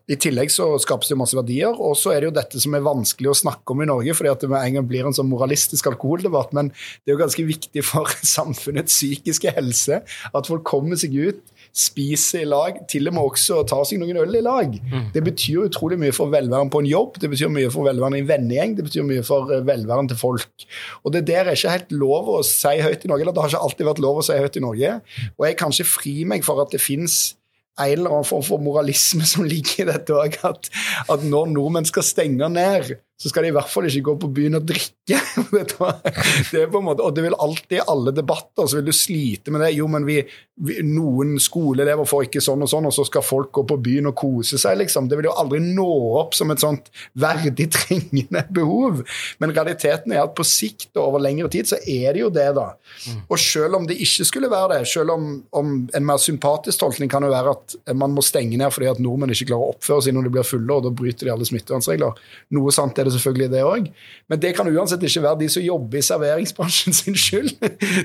I 0.10 0.18
tillegg 0.22 0.50
så 0.54 0.68
skapes 0.82 1.10
det 1.10 1.18
masse 1.18 1.38
verdier, 1.38 1.70
og 1.70 1.94
så 1.98 2.16
er 2.16 2.22
det 2.22 2.28
jo 2.32 2.36
dette 2.38 2.60
som 2.62 2.74
er 2.78 2.84
vanskelig 2.86 3.32
å 3.32 3.38
snakke 3.38 3.74
om 3.74 3.82
i 3.82 3.88
Norge, 3.90 4.14
fordi 4.18 4.32
at 4.34 4.42
det 4.42 4.50
med 4.52 4.62
en 4.62 4.80
gang 4.80 4.90
blir 4.90 5.06
en 5.06 5.18
sånn 5.18 5.30
moralistisk 5.30 5.90
alkoholdebatt, 5.90 6.54
men 6.58 6.70
det 6.74 7.12
er 7.12 7.16
jo 7.16 7.22
ganske 7.24 7.46
viktig 7.46 7.86
for 7.86 8.10
samfunnets 8.36 8.94
psykiske 8.94 9.54
helse 9.54 10.02
at 10.06 10.50
folk 10.50 10.66
kommer 10.66 10.98
seg 11.02 11.14
ut 11.18 11.55
spiser 11.76 12.46
i 12.46 12.48
lag, 12.48 12.78
til 12.88 13.10
og 13.10 13.16
med 13.18 13.28
også 13.28 13.60
ta 13.68 13.82
seg 13.88 14.00
noen 14.00 14.22
øl 14.22 14.38
i 14.40 14.44
lag. 14.44 14.72
Mm. 14.80 15.10
Det 15.12 15.24
betyr 15.26 15.66
utrolig 15.68 15.98
mye 16.00 16.16
for 16.16 16.32
velværen 16.32 16.72
på 16.72 16.80
en 16.84 16.88
jobb, 16.88 17.20
det 17.20 17.30
betyr 17.34 17.52
mye 17.52 17.72
for 17.74 17.88
velværen 17.90 18.16
i 18.16 18.22
en 18.24 18.30
vennegjeng, 18.30 18.78
det 18.78 18.86
betyr 18.88 19.08
mye 19.08 19.24
for 19.28 19.52
eh, 19.52 19.64
velværen 19.68 20.08
til 20.12 20.20
folk. 20.20 20.68
Og 21.04 21.12
Det 21.16 21.26
der 21.28 21.44
er 21.44 21.58
ikke 21.58 21.76
helt 21.76 21.92
lov 21.92 22.32
å 22.38 22.42
si 22.48 22.78
høyt 22.80 23.04
i 23.04 23.12
Norge, 23.12 23.26
eller 23.26 23.36
det 23.36 23.44
har 23.44 23.52
ikke 23.52 23.66
alltid 23.68 23.90
vært 23.92 24.04
lov 24.08 24.22
å 24.22 24.28
si 24.28 24.38
høyt 24.40 24.60
i 24.60 24.64
Norge. 24.64 24.94
Og 25.36 25.50
jeg 25.50 25.60
kan 25.60 25.76
ikke 25.76 25.92
fri 25.92 26.16
meg 26.28 26.48
for 26.48 26.64
at 26.64 26.72
det 26.72 26.84
fins 26.84 27.36
en 27.76 27.92
eller 27.92 28.14
annen 28.14 28.28
form 28.28 28.44
for 28.46 28.64
moralisme 28.64 29.26
som 29.28 29.44
ligger 29.48 29.84
i 29.84 29.90
dette 29.92 30.16
òg. 30.16 30.40
At, 30.48 30.70
at, 31.10 31.26
når 31.28 31.52
nordmenn 31.52 31.88
skal 31.88 32.06
stenge 32.08 32.50
ned, 32.52 32.96
så 33.16 33.30
skal 33.30 33.46
de 33.46 33.52
i 33.54 33.56
hvert 33.56 33.72
fall 33.72 33.88
ikke 33.88 34.04
gå 34.10 34.14
på 34.26 34.30
byen 34.36 34.58
og 34.60 34.66
drikke. 34.68 34.92
Det 36.52 36.60
er 36.60 36.72
på 36.72 36.80
en 36.82 36.88
måte, 36.88 37.04
og 37.06 37.14
det 37.16 37.24
vil 37.24 37.36
alltid 37.40 37.78
i 37.78 37.84
alle 37.88 38.12
debatter 38.16 38.68
så 38.68 38.80
vil 38.80 38.88
du 38.90 38.96
slite 38.96 39.54
med 39.54 39.62
det. 39.62 39.70
Jo, 39.78 39.86
men 39.92 40.04
vi, 40.08 40.18
vi, 40.66 40.78
noen 40.84 41.36
skoleelever 41.42 42.08
får 42.10 42.26
ikke 42.26 42.42
sånn 42.44 42.66
og 42.66 42.72
sånn, 42.72 42.88
og 42.90 42.96
så 42.96 43.06
skal 43.08 43.24
folk 43.26 43.52
gå 43.56 43.64
på 43.70 43.78
byen 43.86 44.10
og 44.10 44.16
kose 44.18 44.60
seg. 44.60 44.80
liksom. 44.82 45.08
Det 45.08 45.20
vil 45.20 45.30
jo 45.30 45.36
aldri 45.38 45.62
nå 45.64 45.86
opp 46.20 46.36
som 46.36 46.52
et 46.52 46.64
sånt 46.64 46.90
verdig 47.22 47.70
trengende 47.76 48.42
behov. 48.56 49.04
Men 49.44 49.54
realiteten 49.54 50.16
er 50.16 50.24
at 50.24 50.36
på 50.36 50.46
sikt 50.48 50.90
og 50.98 51.12
over 51.12 51.24
lengre 51.24 51.52
tid 51.54 51.70
så 51.70 51.80
er 51.80 52.18
det 52.18 52.24
jo 52.26 52.32
det, 52.34 52.50
da. 52.58 52.68
Mm. 53.06 53.22
Og 53.30 53.40
selv 53.46 53.80
om 53.80 53.88
det 53.88 54.00
ikke 54.02 54.28
skulle 54.28 54.52
være 54.52 54.80
det, 54.80 54.90
selv 54.92 55.16
om, 55.16 55.30
om 55.56 55.74
en 55.86 56.10
mer 56.10 56.22
sympatisk 56.22 56.82
tolkning 56.82 57.12
kan 57.12 57.24
jo 57.24 57.32
være 57.32 57.56
at 57.56 57.78
man 57.96 58.16
må 58.16 58.26
stenge 58.26 58.58
ned 58.60 58.74
fordi 58.74 58.90
at 58.92 59.02
nordmenn 59.04 59.32
ikke 59.36 59.52
klarer 59.54 59.70
å 59.70 59.76
oppføre 59.76 60.08
seg 60.08 60.18
når 60.18 60.28
de 60.28 60.36
blir 60.36 60.48
fulle, 60.48 60.72
og 60.74 60.88
da 60.88 60.94
bryter 60.96 61.30
de 61.30 61.36
alle 61.36 61.48
smittevernregler. 61.48 62.24
Noe 62.58 62.74
sant 62.76 63.00
er 63.00 63.05
det 63.06 63.14
selvfølgelig, 63.16 63.50
det 63.54 63.64
òg. 63.66 63.90
Men 64.32 64.42
det 64.42 64.52
kan 64.58 64.70
uansett 64.70 65.04
ikke 65.06 65.24
være 65.24 65.40
de 65.44 65.50
som 65.52 65.64
jobber 65.64 66.00
i 66.00 66.06
serveringsbransjen 66.06 66.96
sin 67.00 67.18
skyld. 67.20 67.54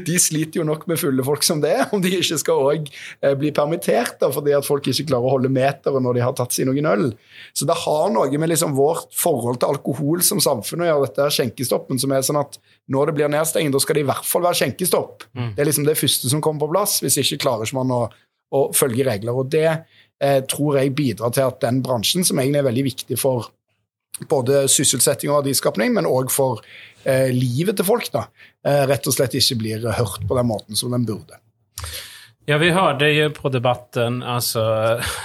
De 0.07 0.17
sliter 0.21 0.61
jo 0.61 0.67
nok 0.69 0.87
med 0.91 1.01
fulle 1.01 1.25
folk 1.27 1.47
som 1.47 1.63
det, 1.63 1.77
om 1.95 2.03
de 2.03 2.13
ikke 2.19 2.39
skal 2.41 2.65
òg 2.73 2.91
eh, 2.91 3.35
bli 3.39 3.53
permittert 3.57 4.19
da, 4.23 4.31
fordi 4.35 4.55
at 4.57 4.67
folk 4.67 4.87
ikke 4.91 5.09
klarer 5.11 5.29
å 5.29 5.35
holde 5.37 5.53
meteret 5.53 6.01
når 6.01 6.19
de 6.19 6.25
har 6.25 6.37
tatt 6.39 6.57
seg 6.57 6.69
noen 6.69 6.89
øl. 6.91 7.07
Så 7.57 7.69
det 7.69 7.79
har 7.83 8.13
noe 8.15 8.41
med 8.41 8.53
liksom 8.53 8.77
vårt 8.79 9.11
forhold 9.17 9.61
til 9.61 9.75
alkohol 9.75 10.25
som 10.27 10.43
samfunn 10.43 10.85
å 10.85 10.91
gjøre, 10.91 11.09
dette 11.09 11.31
skjenkestoppen, 11.37 12.01
som 12.01 12.13
er 12.15 12.27
sånn 12.27 12.41
at 12.41 12.61
når 12.91 13.11
det 13.11 13.17
blir 13.19 13.33
nedstenging, 13.33 13.73
da 13.75 13.81
skal 13.83 13.99
det 13.99 14.05
i 14.05 14.11
hvert 14.11 14.27
fall 14.27 14.45
være 14.45 14.63
skjenkestopp. 14.63 15.27
Mm. 15.33 15.55
Det 15.57 15.63
er 15.63 15.71
liksom 15.71 15.89
det 15.89 15.99
første 15.99 16.31
som 16.33 16.43
kommer 16.45 16.67
på 16.67 16.73
plass. 16.75 16.99
Hvis 17.05 17.21
ikke 17.23 17.41
klarer 17.47 17.71
man 17.77 17.93
å, 17.95 18.03
å 18.57 18.63
følge 18.77 19.07
regler. 19.07 19.37
og 19.37 19.51
det 19.53 19.69
eh, 20.21 20.41
tror 20.49 20.81
jeg 20.81 20.95
bidrar 20.97 21.33
til 21.35 21.49
at 21.49 21.61
den 21.65 21.81
bransjen, 21.85 22.27
som 22.27 22.39
egentlig 22.41 22.63
er 22.63 22.69
veldig 22.69 22.87
viktig 22.91 23.19
for 23.21 23.51
både 24.29 24.67
sysselsetting 24.69 25.31
og 25.31 25.43
verdiskapning, 25.43 25.95
men 25.97 26.09
òg 26.09 26.33
for 26.35 26.61
eh, 27.05 27.31
livet 27.33 27.79
til 27.79 27.89
folk, 27.89 28.11
da, 28.13 28.27
eh, 28.67 28.85
rett 28.91 29.09
og 29.09 29.17
slett 29.17 29.37
ikke 29.39 29.59
blir 29.63 29.91
hørt 29.97 30.27
på 30.29 30.39
den 30.39 30.51
måten 30.51 30.79
som 30.79 30.93
den 30.95 31.07
burde. 31.09 31.41
Ja, 32.49 32.57
vi 32.59 32.73
hørte 32.75 33.07
jo 33.13 33.29
på 33.37 33.51
debatten 33.53 34.23
altså, 34.27 34.63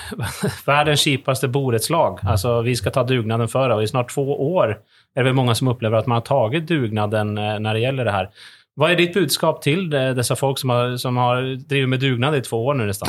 verdens 0.67 1.06
kjipeste 1.08 1.50
borettslag. 1.50 2.19
Altså, 2.22 2.60
vi 2.65 2.76
skal 2.78 2.93
ta 2.93 3.06
dugnaden 3.08 3.50
for 3.50 3.72
det, 3.72 3.80
og 3.80 3.86
i 3.86 3.89
snart 3.89 4.12
to 4.13 4.26
år 4.30 4.76
er 4.76 5.24
det 5.24 5.30
vel 5.30 5.38
mange 5.38 5.56
som 5.58 5.72
opplever 5.72 6.02
at 6.02 6.10
man 6.12 6.19
har 6.19 6.28
tatt 6.28 6.67
dugnaden 6.69 7.38
eh, 7.39 7.58
når 7.63 7.78
det 7.78 7.86
gjelder 7.86 8.10
det 8.10 8.15
her. 8.19 8.30
Hva 8.76 8.90
er 8.92 8.98
ditt 9.00 9.14
budskap 9.16 9.62
til 9.64 9.86
disse 9.88 10.36
folk 10.36 10.60
som 10.60 10.74
har, 10.74 10.98
som 11.00 11.16
har 11.22 11.46
drevet 11.64 11.92
med 11.94 12.02
dugnad 12.04 12.36
i 12.36 12.42
to 12.44 12.58
år 12.60 12.76
nå 12.76 12.88
nesten? 12.90 13.08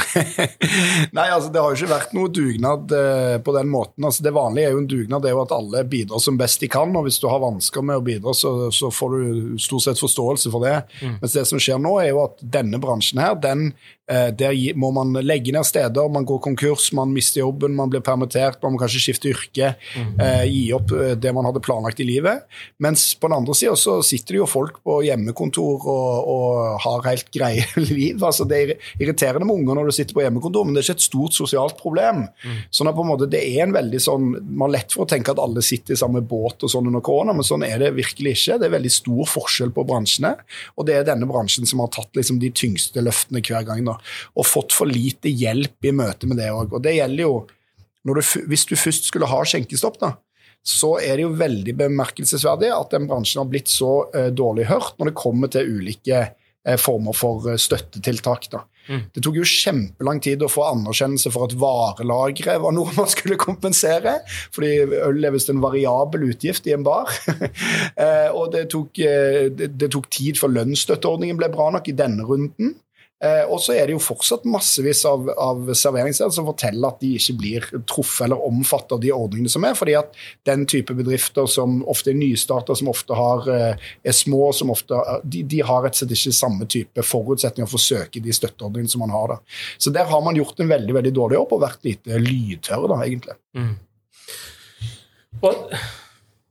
Nei, 1.16 1.24
altså 1.26 1.50
det 1.50 1.58
har 1.58 1.72
jo 1.72 1.80
ikke 1.80 1.90
vært 1.90 2.14
noe 2.14 2.30
dugnad 2.30 2.94
eh, 2.94 3.38
på 3.42 3.54
den 3.56 3.72
måten. 3.72 4.06
Altså 4.06 4.22
Det 4.22 4.34
vanlige 4.36 4.70
er 4.70 4.76
jo 4.76 4.84
en 4.84 4.88
dugnad 4.92 5.24
det 5.24 5.32
er 5.32 5.34
jo 5.34 5.42
at 5.42 5.56
alle 5.56 5.82
bidrar 5.90 6.22
som 6.22 6.38
best 6.38 6.62
de 6.62 6.70
kan. 6.70 6.94
og 6.94 7.08
Hvis 7.08 7.18
du 7.18 7.26
har 7.32 7.42
vansker 7.42 7.82
med 7.82 7.98
å 7.98 8.06
bidra, 8.06 8.34
så, 8.38 8.70
så 8.70 8.92
får 8.94 9.16
du 9.16 9.58
stort 9.62 9.88
sett 9.88 10.04
forståelse 10.04 10.54
for 10.54 10.62
det. 10.68 10.76
Mm. 11.00 11.18
Mens 11.24 11.34
det 11.34 11.46
som 11.50 11.62
skjer 11.62 11.82
nå, 11.82 11.96
er 11.98 12.12
jo 12.12 12.22
at 12.28 12.46
denne 12.58 12.78
bransjen 12.82 13.24
her, 13.24 13.34
den 13.34 13.72
Eh, 14.06 14.28
der 14.38 14.54
må 14.78 14.92
man 14.94 15.16
legge 15.26 15.50
ned 15.50 15.66
steder, 15.66 16.08
man 16.12 16.26
går 16.26 16.38
konkurs, 16.44 16.92
man 16.94 17.10
mister 17.10 17.40
jobben, 17.40 17.74
man 17.74 17.90
blir 17.90 18.04
permittert, 18.06 18.60
man 18.62 18.76
må 18.76 18.78
kanskje 18.78 19.00
skifte 19.02 19.32
yrke, 19.32 19.72
mm. 19.96 20.20
gi 20.46 20.62
opp 20.76 20.92
eh, 20.94 21.16
det 21.18 21.32
man 21.34 21.48
hadde 21.48 21.62
planlagt 21.64 21.98
i 22.02 22.06
livet. 22.06 22.44
Mens 22.82 23.08
på 23.18 23.26
den 23.26 23.40
andre 23.40 23.56
sida 23.58 23.74
så 23.80 23.98
sitter 24.06 24.36
det 24.36 24.42
jo 24.44 24.46
folk 24.50 24.78
på 24.86 25.00
hjemmekontor 25.08 25.55
og, 25.62 26.28
og 26.32 26.80
har 26.84 27.06
helt 27.08 27.30
greie 27.34 27.64
liv. 27.90 28.22
Altså 28.22 28.46
Det 28.48 28.58
er 28.58 28.74
irriterende 29.00 29.48
med 29.48 29.60
unger 29.60 29.80
når 29.80 29.90
du 29.90 29.96
sitter 29.96 30.16
på 30.16 30.24
hjemmekontor, 30.24 30.66
men 30.66 30.76
det 30.76 30.82
er 30.82 30.88
ikke 30.90 31.00
et 31.00 31.08
stort 31.08 31.36
sosialt 31.36 31.80
problem. 31.80 32.26
Mm. 32.44 32.60
Sånn 32.74 32.90
at 32.90 32.96
på 32.96 33.06
en 33.06 33.12
måte 33.12 33.30
det 33.30 33.42
er 33.42 33.64
en 33.66 33.74
veldig 33.76 34.02
sånn 34.02 34.28
Man 34.46 34.66
har 34.68 34.74
lett 34.76 34.94
for 34.94 35.04
å 35.04 35.10
tenke 35.10 35.32
at 35.32 35.40
alle 35.42 35.62
sitter 35.64 35.94
i 35.94 36.00
samme 36.00 36.22
båt 36.26 36.64
og 36.66 36.72
sånn 36.72 36.88
under 36.90 37.04
korona, 37.04 37.34
men 37.36 37.46
sånn 37.46 37.64
er 37.66 37.78
det 37.82 37.94
virkelig 37.96 38.36
ikke. 38.36 38.58
Det 38.60 38.68
er 38.68 38.76
veldig 38.76 38.92
stor 38.92 39.30
forskjell 39.30 39.72
på 39.76 39.84
bransjene, 39.88 40.32
og 40.76 40.88
det 40.88 40.96
er 40.98 41.08
denne 41.08 41.28
bransjen 41.28 41.68
som 41.68 41.82
har 41.82 41.92
tatt 41.94 42.16
liksom 42.18 42.40
de 42.42 42.50
tyngste 42.54 43.04
løftene 43.04 43.42
hver 43.44 43.66
gang. 43.66 43.84
da 43.86 43.96
og 44.36 44.46
fått 44.48 44.74
for 44.76 44.90
lite 44.90 45.30
hjelp 45.32 45.88
i 45.88 45.94
møte 45.94 46.28
med 46.28 46.40
det 46.40 46.50
òg. 46.52 46.74
Og 46.76 46.82
det 46.84 46.96
gjelder 46.98 47.26
jo 47.26 47.34
du, 48.06 48.20
Hvis 48.22 48.66
du 48.70 48.76
først 48.78 49.08
skulle 49.08 49.26
ha 49.26 49.40
skjenkestopp, 49.42 49.96
da, 49.98 50.12
så 50.66 50.96
er 50.98 51.14
det 51.14 51.26
jo 51.26 51.36
veldig 51.38 51.76
bemerkelsesverdig 51.78 52.72
at 52.74 52.94
den 52.96 53.06
bransjen 53.06 53.44
har 53.44 53.50
blitt 53.50 53.70
så 53.70 54.08
uh, 54.10 54.30
dårlig 54.34 54.66
hørt 54.70 54.96
når 54.98 55.12
det 55.12 55.18
kommer 55.20 55.52
til 55.52 55.76
ulike 55.78 56.22
uh, 56.26 56.78
former 56.80 57.14
for 57.14 57.46
uh, 57.46 57.54
støttetiltak. 57.60 58.48
Mm. 58.86 59.04
Det 59.14 59.22
tok 59.22 59.38
jo 59.38 59.46
kjempelang 59.46 60.18
tid 60.22 60.42
å 60.42 60.50
få 60.50 60.64
anerkjennelse 60.72 61.30
for 61.34 61.46
at 61.46 61.54
varelagre 61.58 62.58
var 62.62 62.74
noe 62.74 62.94
man 62.98 63.10
skulle 63.10 63.38
kompensere. 63.38 64.18
Fordi 64.54 64.72
øl 65.06 65.22
er 65.26 65.34
visst 65.34 65.50
en 65.54 65.62
variabel 65.62 66.28
utgift 66.32 66.66
i 66.66 66.74
en 66.74 66.86
bar. 66.86 67.10
og 68.38 68.50
det 68.54 68.68
tok, 68.74 68.94
det, 68.98 69.70
det 69.74 69.90
tok, 69.94 70.06
tid 70.14 70.38
før 70.38 70.54
lønnsstøtteordningen 70.60 71.38
ble 71.38 71.50
bra 71.54 71.72
nok 71.74 71.90
i 71.90 71.96
denne 71.98 72.26
runden. 72.26 72.76
Eh, 73.24 73.44
og 73.48 73.62
så 73.64 73.72
er 73.72 73.88
det 73.88 73.94
jo 73.94 74.00
fortsatt 74.02 74.42
massevis 74.44 75.00
av, 75.08 75.30
av 75.40 75.70
serveringssteder 75.72 76.34
som 76.36 76.48
forteller 76.50 76.90
at 76.90 76.98
de 77.00 77.14
ikke 77.16 77.36
blir 77.40 77.68
truffet 77.88 78.26
eller 78.26 78.42
omfattet 78.44 78.92
av 78.92 79.00
de 79.00 79.12
ordningene 79.16 79.52
som 79.52 79.64
er, 79.64 79.72
fordi 79.78 79.94
at 79.96 80.12
den 80.48 80.66
type 80.68 80.92
bedrifter 80.98 81.48
som 81.48 81.78
ofte 81.88 82.12
er 82.12 82.18
nystarter, 82.20 82.76
som 82.76 82.92
ofte 82.92 83.16
har, 83.16 83.48
eh, 83.54 83.88
er 84.04 84.16
små, 84.16 84.50
som 84.56 84.74
ofte, 84.74 85.00
de, 85.24 85.40
de 85.48 85.62
har 85.64 85.80
rett 85.86 85.96
og 85.96 86.02
slett 86.02 86.16
ikke 86.18 86.36
samme 86.36 86.68
type 86.68 87.06
forutsetninger 87.08 87.72
for 87.72 87.80
å 87.80 87.86
søke 87.86 88.20
de 88.20 88.36
støtteordningene 88.36 88.92
som 88.92 89.06
man 89.06 89.16
har. 89.16 89.32
da. 89.32 89.60
Så 89.80 89.94
der 89.96 90.12
har 90.12 90.24
man 90.24 90.36
gjort 90.36 90.60
en 90.60 90.74
veldig 90.76 91.00
veldig 91.00 91.14
dårlig 91.16 91.40
jobb 91.40 91.56
og 91.56 91.64
vært 91.64 91.88
lite 91.88 92.20
lydtørre, 92.20 92.92
da, 92.92 93.00
egentlig. 93.08 93.38
Mm. 93.56 93.74
Og 95.46 95.72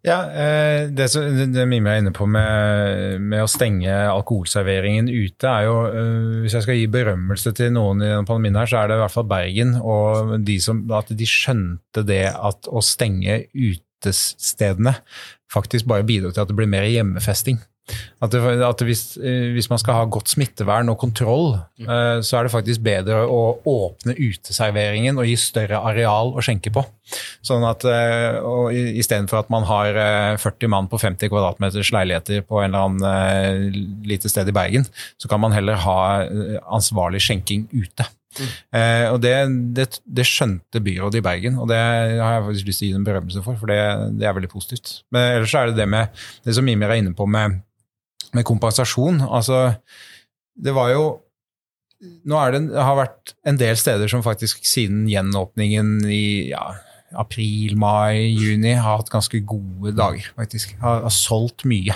ja, 0.05 0.17
eh, 0.31 0.87
Det, 0.93 1.07
det 1.53 1.65
Mime 1.69 1.91
er 1.91 2.01
inne 2.03 2.13
på 2.15 2.27
med, 2.29 3.21
med, 3.21 3.41
å 3.43 3.49
stenge 3.49 3.91
alkoholserveringen 4.11 5.09
ute, 5.09 5.49
er 5.49 5.67
jo 5.67 5.77
eh, 5.89 6.41
Hvis 6.43 6.57
jeg 6.57 6.67
skal 6.67 6.79
gi 6.79 6.89
berømmelse 6.93 7.55
til 7.57 7.73
noen 7.75 8.03
i 8.03 8.11
denne 8.11 8.27
pandemien, 8.27 8.59
her, 8.61 8.69
så 8.69 8.83
er 8.83 8.91
det 8.91 8.99
i 8.99 9.03
hvert 9.03 9.15
fall 9.15 9.29
Bergen. 9.29 9.75
Og 9.81 10.35
de 10.45 10.59
som, 10.61 10.83
at 10.93 11.09
de 11.09 11.29
skjønte 11.29 12.05
det 12.05 12.25
at 12.31 12.69
å 12.69 12.83
stenge 12.85 13.43
utestedene 13.51 14.97
faktisk 15.51 15.89
bare 15.89 16.05
bidro 16.07 16.33
til 16.33 16.43
at 16.43 16.51
det 16.51 16.57
blir 16.57 16.69
mer 16.69 16.87
hjemmefesting. 16.89 17.59
At, 18.23 18.33
det, 18.33 18.39
at 18.65 18.81
hvis, 18.81 19.03
eh, 19.21 19.51
hvis, 19.53 19.67
man 19.69 19.77
skal 19.81 19.99
ha 19.99 20.05
godt 20.09 20.31
smittevern 20.31 20.89
og 20.89 20.97
kontroll, 21.01 21.51
mm. 21.77 21.85
uh, 21.85 22.17
så 22.25 22.39
er 22.39 22.47
det 22.47 22.53
faktisk 22.55 22.81
bedre 22.85 23.19
å 23.29 23.59
åpne 23.69 24.15
uteserveringen 24.17 25.21
og 25.21 25.29
gi 25.29 25.35
større 25.37 25.83
areal 25.91 26.33
å 26.33 26.43
skjenke 26.45 26.73
på. 26.73 26.81
Sånn 27.45 27.65
at 27.67 27.85
uh, 27.85 28.73
Istedenfor 28.73 29.43
at 29.43 29.53
man 29.53 29.67
har 29.69 29.99
uh, 29.99 30.41
40 30.41 30.73
mann 30.73 30.89
på 30.89 30.97
50 31.01 31.29
kvadratmeters 31.29 31.93
leiligheter 31.93 32.41
på 32.47 32.63
en 32.63 32.73
eller 32.73 32.89
annen 32.89 33.79
lite 34.09 34.31
sted 34.31 34.49
i 34.49 34.55
Bergen, 34.55 34.89
så 35.21 35.29
kan 35.29 35.43
man 35.43 35.53
heller 35.53 35.77
ha 35.85 35.99
ansvarlig 36.73 37.21
skjenking 37.21 37.67
ute. 37.75 38.07
Mm. 38.35 38.49
Eh, 38.79 39.05
og 39.13 39.21
det, 39.23 39.33
det, 39.77 39.85
det, 40.03 40.25
skjønte 40.27 40.81
byrådet 40.83 41.21
i 41.21 41.25
Bergen, 41.25 41.59
og 41.61 41.69
det 41.71 41.79
har 41.79 42.37
jeg 42.37 42.47
faktisk 42.49 42.69
lyst 42.69 42.81
til 42.81 42.87
å 42.87 42.89
gi 42.89 42.97
dem 42.97 43.05
berømmelse 43.07 43.43
for, 43.45 43.59
for 43.61 43.71
det, 43.71 43.79
det 44.19 44.27
er 44.27 44.35
veldig 44.35 44.51
positivt. 44.51 44.97
Men 45.15 45.37
ellers 45.37 45.55
er 45.55 45.71
det 45.71 45.79
det 45.79 45.87
med 45.91 46.25
det 46.45 46.57
som 46.57 46.67
Mimir 46.67 46.91
er 46.91 47.01
inne 47.03 47.15
på 47.15 47.27
med 47.29 47.61
med 48.33 48.47
kompensasjon. 48.47 49.21
Altså, 49.27 49.75
det 50.55 50.75
var 50.75 50.95
jo 50.95 51.05
Nå 52.27 52.37
det, 52.51 52.59
det 52.73 52.83
har 52.83 52.97
vært 52.99 53.31
en 53.47 53.57
del 53.57 53.77
steder 53.79 54.09
som 54.11 54.21
faktisk 54.21 54.65
siden 54.67 55.05
gjenåpningen 55.09 56.03
i 56.11 56.51
ja, 56.51 56.75
april, 57.17 57.77
mai, 57.81 58.35
juni 58.35 58.75
har 58.75 58.99
hatt 58.99 59.09
ganske 59.09 59.39
gode 59.47 59.93
dager, 59.95 60.27
faktisk. 60.35 60.75
Har, 60.83 61.05
har 61.07 61.13
solgt 61.15 61.65
mye. 61.65 61.95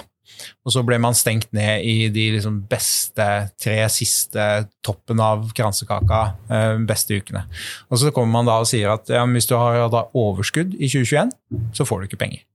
Og 0.64 0.74
så 0.74 0.84
ble 0.88 1.00
man 1.02 1.18
stengt 1.18 1.50
ned 1.56 1.86
i 1.88 2.10
de 2.14 2.26
liksom 2.36 2.62
beste 2.70 3.26
tre 3.60 3.78
siste 3.92 4.46
toppen 4.86 5.22
av 5.24 5.50
kransekaka 5.56 6.22
eh, 6.48 6.76
beste 6.90 7.20
ukene. 7.20 7.46
Og 7.90 8.02
så 8.02 8.14
kommer 8.16 8.40
man 8.40 8.50
da 8.50 8.60
og 8.62 8.70
sier 8.70 8.94
at 8.94 9.10
ja, 9.12 9.26
hvis 9.30 9.50
du 9.50 9.58
har 9.60 9.90
overskudd 9.90 10.78
i 10.78 10.90
2021, 10.92 11.34
så 11.76 11.88
får 11.88 12.02
du 12.02 12.10
ikke 12.10 12.24
penger. 12.24 12.46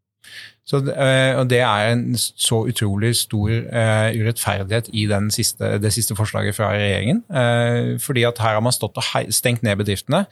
Så, 0.64 0.81
uh, 0.81 1.33
og 1.38 1.48
Det 1.50 1.59
er 1.61 1.90
en 1.92 2.16
så 2.16 2.62
utrolig 2.64 3.11
stor 3.18 3.50
uh, 3.53 4.09
urettferdighet 4.16 4.88
i 4.96 5.05
siste, 5.31 5.77
det 5.79 5.92
siste 5.92 6.16
forslaget 6.16 6.57
fra 6.57 6.70
regjeringen. 6.72 7.20
Uh, 7.29 8.00
fordi 8.00 8.24
at 8.24 8.40
Her 8.40 8.57
har 8.57 8.64
man 8.64 8.72
stått 8.72 8.96
og 8.96 9.05
hei, 9.12 9.27
stengt 9.31 9.62
ned 9.62 9.77
bedriftene, 9.77 10.24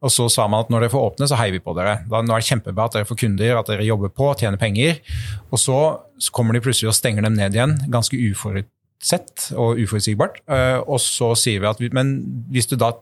og 0.00 0.10
så 0.14 0.28
sa 0.28 0.46
man 0.46 0.62
at 0.62 0.70
når 0.70 0.86
dere 0.86 0.94
får 0.94 1.06
åpne, 1.10 1.28
så 1.28 1.40
heier 1.40 1.52
vi 1.52 1.64
på 1.64 1.74
dere. 1.74 2.04
Da, 2.06 2.22
nå 2.22 2.36
er 2.36 2.38
det 2.38 2.50
kjempebra 2.52 2.86
at 2.86 2.94
dere 2.94 3.08
får 3.08 3.18
kunder, 3.24 3.58
at 3.58 3.66
dere 3.72 3.88
jobber 3.88 4.14
på, 4.14 4.30
tjener 4.38 4.62
penger. 4.62 5.02
Og 5.50 5.58
så, 5.58 5.80
så 6.18 6.30
kommer 6.32 6.54
de 6.54 6.62
plutselig 6.62 6.92
og 6.92 6.98
stenger 6.98 7.26
dem 7.26 7.34
ned 7.34 7.58
igjen, 7.58 7.74
ganske 7.90 8.14
uforutsett 8.14 9.50
og 9.58 9.80
uforutsigbart. 9.82 10.42
og 10.86 11.00
så 11.02 11.34
sier 11.34 11.64
vi 11.64 11.70
at 11.70 11.82
vi, 11.82 11.90
men 11.90 12.20
hvis 12.52 12.70
du 12.70 12.78
da 12.78 12.94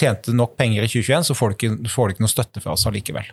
tjente 0.00 0.32
nok 0.34 0.56
penger 0.58 0.82
i 0.82 0.88
2021, 0.90 1.26
så 1.28 1.34
får 1.36 1.52
du, 1.52 1.54
ikke, 1.56 1.90
får 1.90 2.08
du 2.08 2.14
ikke 2.14 2.24
noe 2.24 2.32
støtte 2.32 2.62
fra 2.62 2.74
oss 2.74 2.86
allikevel. 2.88 3.28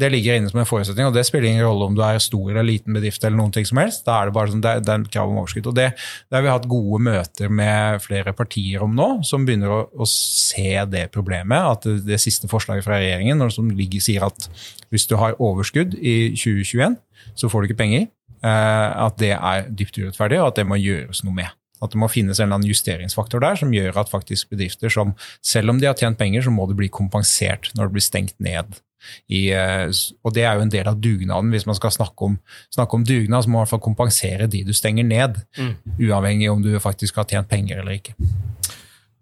Det 0.00 0.08
ligger 0.10 0.38
inne 0.38 0.50
som 0.50 0.62
en 0.62 0.68
forutsetning, 0.68 1.06
og 1.08 1.14
det 1.14 1.24
spiller 1.28 1.50
ingen 1.50 1.66
rolle 1.66 1.90
om 1.90 1.96
du 1.96 2.02
er 2.04 2.18
stor 2.22 2.48
eller 2.50 2.66
liten 2.66 2.96
bedrift. 2.96 3.22
eller 3.24 3.36
noen 3.38 3.52
ting 3.54 3.68
som 3.68 3.80
helst, 3.82 4.06
Da 4.06 4.18
er 4.20 4.30
det 4.30 4.36
bare 4.36 4.52
sånn, 4.54 4.64
det, 4.64 4.74
det 4.86 4.94
er 4.94 5.04
krav 5.12 5.30
om 5.30 5.42
overskudd. 5.42 5.68
og 5.68 5.76
det, 5.76 5.90
det, 5.98 6.36
har 6.36 6.46
vi 6.46 6.52
hatt 6.54 6.68
gode 6.70 7.02
møter 7.04 7.52
med 7.52 8.02
flere 8.02 8.32
partier 8.32 8.82
om 8.82 8.96
nå, 8.96 9.10
som 9.28 9.46
begynner 9.46 9.76
å, 9.76 9.80
å 9.92 10.08
se 10.08 10.74
det 10.88 11.06
problemet. 11.12 11.60
At 11.76 11.86
det, 11.88 12.00
det, 12.08 12.20
siste 12.22 12.50
forslaget 12.50 12.86
fra 12.86 12.98
regjeringen 13.02 13.44
som 13.52 13.70
ligger, 13.70 14.00
sier 14.00 14.26
at 14.26 14.48
hvis 14.90 15.06
du 15.10 15.16
har 15.20 15.38
overskudd 15.42 15.96
i 15.98 16.32
2021, 16.36 16.96
så 17.36 17.52
får 17.52 17.62
du 17.62 17.70
ikke 17.70 17.82
penger. 17.84 18.08
Eh, 18.42 19.04
at 19.06 19.18
det 19.22 19.34
er 19.36 19.68
dypt 19.70 19.98
urettferdig, 20.00 20.40
og 20.40 20.50
at 20.50 20.62
det 20.62 20.66
må 20.66 20.80
gjøres 20.80 21.22
noe 21.26 21.36
med. 21.36 21.61
At 21.82 21.94
det 21.94 22.00
må 22.00 22.08
finnes 22.12 22.38
en 22.38 22.46
eller 22.46 22.60
annen 22.60 22.70
justeringsfaktor 22.70 23.42
der 23.42 23.58
som 23.58 23.74
gjør 23.74 23.98
at 24.04 24.12
faktisk 24.12 24.52
bedrifter 24.52 24.92
som, 24.92 25.16
selv 25.44 25.72
om 25.72 25.82
de 25.82 25.88
har 25.90 25.98
tjent 25.98 26.20
penger, 26.20 26.46
så 26.46 26.54
må 26.54 26.68
det 26.70 26.78
bli 26.78 26.90
kompensert 26.92 27.72
når 27.76 27.88
det 27.90 27.96
blir 27.98 28.06
stengt 28.06 28.38
ned. 28.42 28.78
I, 29.26 29.48
eh, 29.50 29.88
og 30.22 30.34
det 30.36 30.44
er 30.46 30.56
jo 30.56 30.66
en 30.66 30.72
del 30.72 30.88
av 30.88 31.00
dugnaden. 31.02 31.50
Hvis 31.54 31.66
man 31.66 31.78
skal 31.78 31.94
snakke 31.94 32.28
om, 32.28 32.38
snakke 32.74 32.98
om 32.98 33.06
dugnad, 33.06 33.44
så 33.44 33.50
må 33.50 33.58
man 33.58 33.62
i 33.62 33.64
hvert 33.64 33.74
fall 33.74 33.84
kompensere 33.88 34.48
de 34.50 34.62
du 34.66 34.72
stenger 34.76 35.06
ned. 35.08 35.42
Mm. 35.58 35.74
Uavhengig 36.06 36.50
om 36.52 36.62
du 36.62 36.72
faktisk 36.82 37.18
har 37.18 37.28
tjent 37.30 37.50
penger 37.50 37.82
eller 37.82 37.98
ikke. 37.98 38.14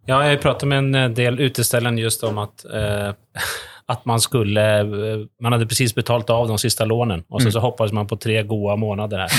Ja, 0.08 0.18
jeg 0.26 0.40
prater 0.42 0.68
med 0.68 0.90
en 0.90 1.14
del 1.14 1.38
utestillere 1.40 1.94
just 2.00 2.24
om 2.26 2.40
at 2.42 2.64
eh, 2.66 3.12
att 3.90 4.04
man 4.04 4.20
skulle, 4.20 4.84
man 5.42 5.52
hade 5.52 5.66
precis 5.66 5.94
betalt 5.94 6.30
av 6.30 6.48
de 6.48 6.58
sista 6.58 6.84
lånen 6.84 7.24
och 7.28 7.40
så, 7.40 7.44
mm. 7.44 7.52
så 7.52 7.60
hoppades 7.60 7.92
man 7.92 8.06
på 8.06 8.16
tre 8.16 8.42
goda 8.42 8.76
månader 8.76 9.18
här. 9.18 9.30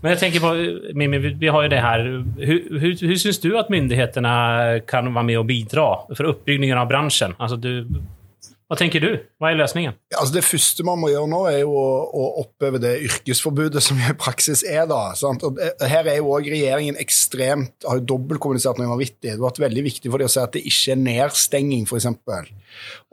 Men 0.00 0.10
jag 0.10 0.20
tänker 0.20 0.40
på, 0.40 0.78
Mimmi, 0.94 1.18
vi 1.18 1.48
har 1.48 1.62
ju 1.62 1.68
det 1.68 1.80
här. 1.80 1.98
Hur, 2.38 2.80
hur, 2.80 3.06
hur 3.06 3.16
syns 3.16 3.40
du 3.40 3.58
att 3.58 3.68
myndigheterna 3.68 4.58
kan 4.86 5.14
vara 5.14 5.24
med 5.24 5.38
och 5.38 5.44
bidra 5.44 5.96
för 6.16 6.24
uppbyggningen 6.24 6.78
av 6.78 6.88
branschen? 6.88 7.34
Alltså 7.38 7.56
du, 7.56 7.86
hva 8.68 8.76
tenker 8.76 9.00
du? 9.00 9.12
Hva 9.40 9.48
er 9.48 9.56
løsningen? 9.56 9.94
Altså 10.12 10.34
det 10.34 10.42
første 10.44 10.84
man 10.84 10.98
må 11.00 11.08
gjøre 11.08 11.28
nå, 11.32 11.38
er 11.48 11.62
jo 11.62 11.70
å, 11.72 11.86
å 12.04 12.24
oppheve 12.42 12.76
det 12.82 12.90
yrkesforbudet 13.06 13.80
som 13.80 13.96
i 13.96 14.12
praksis 14.20 14.60
er. 14.60 14.82
da. 14.90 15.14
Sant? 15.16 15.40
Og 15.48 15.56
her 15.88 16.04
er 16.04 16.18
jo 16.18 16.34
også 16.34 16.52
regjeringen 16.52 17.00
ekstremt, 17.00 17.72
har 17.88 17.96
jo 17.96 18.04
dobbeltkommunisert 18.12 18.76
noe 18.76 18.90
vanvittig. 18.90 19.22
Det 19.30 19.38
har 19.38 19.46
vært 19.46 19.62
veldig 19.64 19.86
viktig 19.88 20.12
for 20.12 20.20
dem 20.20 20.28
å 20.28 20.34
si 20.34 20.42
at 20.42 20.52
det 20.52 20.66
ikke 20.68 20.92
er 20.92 21.00
nedstenging, 21.00 21.88
f.eks. 21.88 22.10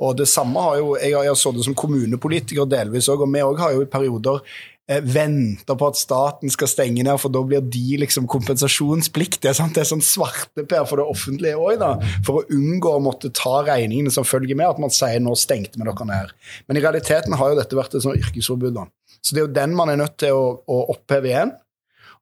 Og 0.03 0.19
det 0.19 0.27
samme 0.27 0.67
har 0.67 0.81
jo, 0.81 0.89
Jeg 0.99 1.15
har 1.15 1.39
sittet 1.39 1.69
som 1.69 1.79
kommunepolitiker 1.85 2.67
delvis 2.67 3.07
òg, 3.07 3.23
og 3.23 3.31
vi 3.31 3.47
òg 3.47 3.63
har 3.63 3.77
jo 3.77 3.85
i 3.85 3.91
perioder 3.95 4.43
eh, 4.43 4.74
venter 4.85 5.77
på 5.77 5.87
at 5.89 5.97
staten 5.97 6.51
skal 6.53 6.69
stenge 6.69 7.03
ned, 7.03 7.17
for 7.21 7.33
da 7.33 7.41
blir 7.45 7.63
de 7.73 7.97
liksom 8.03 8.27
kompensasjonspliktige. 8.29 9.53
Sant? 9.57 9.73
Det 9.73 9.81
er 9.81 9.89
sånn 9.89 10.05
svarteper 10.05 10.85
for 10.85 11.01
det 11.01 11.07
offentlige 11.09 11.57
òg, 11.57 11.81
for 12.25 12.41
å 12.41 12.45
unngå 12.53 12.93
å 12.93 13.01
måtte 13.03 13.33
ta 13.33 13.63
regningene 13.65 14.13
som 14.13 14.27
følger 14.27 14.57
med 14.57 14.75
at 14.75 14.81
man 14.83 14.93
sier 14.93 15.23
nå 15.23 15.33
stengte 15.39 15.81
vi 15.81 15.87
dere 15.87 16.09
ned. 16.09 16.33
Men 16.69 16.77
i 16.77 16.85
realiteten 16.85 17.33
har 17.39 17.51
jo 17.51 17.59
dette 17.59 17.77
vært 17.77 17.97
et 17.97 18.05
sånt 18.05 18.21
yrkesforbud. 18.21 18.77
Da. 18.77 18.85
Så 19.21 19.33
det 19.33 19.41
er 19.41 19.47
jo 19.47 19.55
den 19.57 19.75
man 19.77 19.89
er 19.89 20.01
nødt 20.03 20.19
til 20.21 20.37
å, 20.37 20.47
å 20.69 20.81
oppheve 20.93 21.31
igjen. 21.31 21.55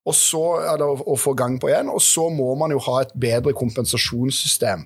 Og 0.04 0.16
så, 0.20 0.42
eller 0.74 1.04
å 1.08 1.16
få 1.20 1.32
gang 1.40 1.56
på 1.64 1.70
igjen, 1.70 1.92
og 1.92 2.02
så 2.04 2.28
må 2.32 2.50
man 2.60 2.74
jo 2.76 2.82
ha 2.90 2.98
et 3.04 3.14
bedre 3.16 3.54
kompensasjonssystem. 3.56 4.84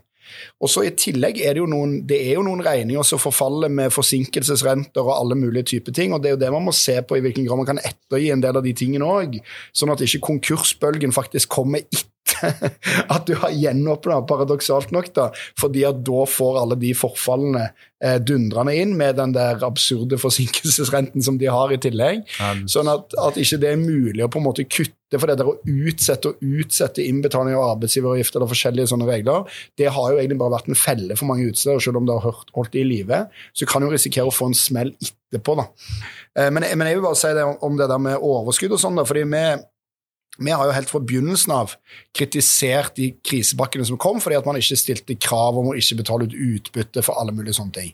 Og 0.62 0.72
så 0.72 0.84
I 0.88 0.94
tillegg 0.98 1.40
er 1.42 1.56
det 1.56 1.64
jo 1.64 1.70
noen, 1.70 2.00
det 2.10 2.20
er 2.26 2.38
jo 2.38 2.46
noen 2.48 2.64
regninger 2.66 3.06
som 3.08 3.22
forfaller 3.22 3.72
med 3.74 3.94
forsinkelsesrenter 3.94 5.06
og 5.06 5.16
alle 5.16 5.38
mulige 5.40 5.70
typer 5.76 5.96
ting. 5.96 6.14
og 6.14 6.24
Det 6.24 6.32
er 6.32 6.38
jo 6.38 6.44
det 6.46 6.52
man 6.54 6.68
må 6.68 6.76
se 6.76 6.98
på 7.02 7.18
i 7.18 7.24
hvilken 7.26 7.48
grad 7.48 7.62
man 7.62 7.70
kan 7.70 7.84
ettergi 7.84 8.32
en 8.34 8.44
del 8.44 8.60
av 8.60 8.66
de 8.66 8.76
tingene 8.78 9.08
òg. 9.08 9.40
Sånn 9.76 9.94
at 9.94 10.04
ikke 10.04 10.26
konkursbølgen 10.28 11.16
faktisk 11.16 11.54
kommer 11.58 11.86
etter 11.86 12.17
at 13.14 13.28
du 13.28 13.36
har 13.42 13.54
gjenåpna, 13.54 14.22
paradoksalt 14.30 14.94
nok, 14.96 15.12
da, 15.16 15.30
fordi 15.60 15.86
at 15.88 16.02
da 16.08 16.26
får 16.30 16.62
alle 16.62 16.78
de 16.80 16.94
forfallene 16.98 17.68
eh, 18.04 18.18
dundrende 18.24 18.76
inn 18.78 18.96
med 19.00 19.18
den 19.20 19.34
der 19.36 19.64
absurde 19.66 20.20
forsinkelsesrenten 20.22 21.24
som 21.26 21.40
de 21.42 21.50
har 21.52 21.74
i 21.74 21.80
tillegg. 21.82 22.24
Sånn 22.70 22.90
at, 22.92 23.16
at 23.24 23.40
ikke 23.42 23.62
det 23.62 23.74
er 23.74 23.82
mulig 23.82 24.24
å 24.26 24.32
på 24.32 24.42
en 24.42 24.48
måte 24.48 24.68
kutte 24.68 24.96
for 25.16 25.30
det 25.30 25.38
der 25.40 25.48
å 25.48 25.56
utsette 25.64 26.34
og 26.34 26.42
utsette 26.44 27.06
innbetaling 27.06 27.56
av 27.56 27.78
arbeidsgiveravgift 27.78 28.36
eller 28.36 28.52
forskjellige 28.52 28.92
sånne 28.92 29.08
regler, 29.08 29.48
det 29.80 29.88
har 29.96 30.12
jo 30.12 30.20
egentlig 30.20 30.40
bare 30.42 30.58
vært 30.58 30.68
en 30.72 30.80
felle 30.80 31.16
for 31.16 31.30
mange 31.30 31.48
utsteder. 31.48 31.80
Selv 31.84 32.02
om 32.02 32.10
det 32.10 32.18
har 32.18 32.42
holdt 32.58 32.74
det 32.76 32.84
i 32.84 32.90
live, 32.90 33.24
så 33.56 33.70
kan 33.70 33.84
du 33.86 33.92
risikere 33.94 34.28
å 34.28 34.36
få 34.36 34.52
en 34.52 34.58
smell 34.58 34.92
etterpå. 35.00 35.56
da. 35.62 35.70
Eh, 36.36 36.52
men, 36.52 36.68
men, 36.76 36.88
jeg 36.90 37.00
vil 37.00 37.08
bare 37.08 37.20
si 37.20 37.34
det 37.38 37.48
om, 37.48 37.56
om 37.70 37.80
det 37.80 37.90
der 37.92 38.04
med 38.04 38.20
overskudd 38.20 38.76
og 38.76 38.84
sånn, 38.84 39.00
da, 39.00 39.08
fordi 39.08 39.24
vi 39.28 39.44
vi 40.38 40.54
har 40.54 40.68
jo 40.68 40.76
helt 40.76 40.92
fra 40.92 41.02
begynnelsen 41.02 41.54
av 41.56 41.74
kritisert 42.18 42.96
de 42.98 43.10
krisepakkene 43.26 43.86
som 43.88 44.00
kom, 44.02 44.20
fordi 44.22 44.38
at 44.38 44.48
man 44.48 44.60
ikke 44.60 44.78
stilte 44.80 45.18
krav 45.22 45.58
om 45.58 45.72
å 45.72 45.76
ikke 45.78 46.00
betale 46.02 46.28
ut 46.28 46.36
utbytte 46.38 47.04
for 47.06 47.20
alle 47.20 47.34
mulige 47.36 47.58
sånne 47.58 47.76
ting. 47.76 47.92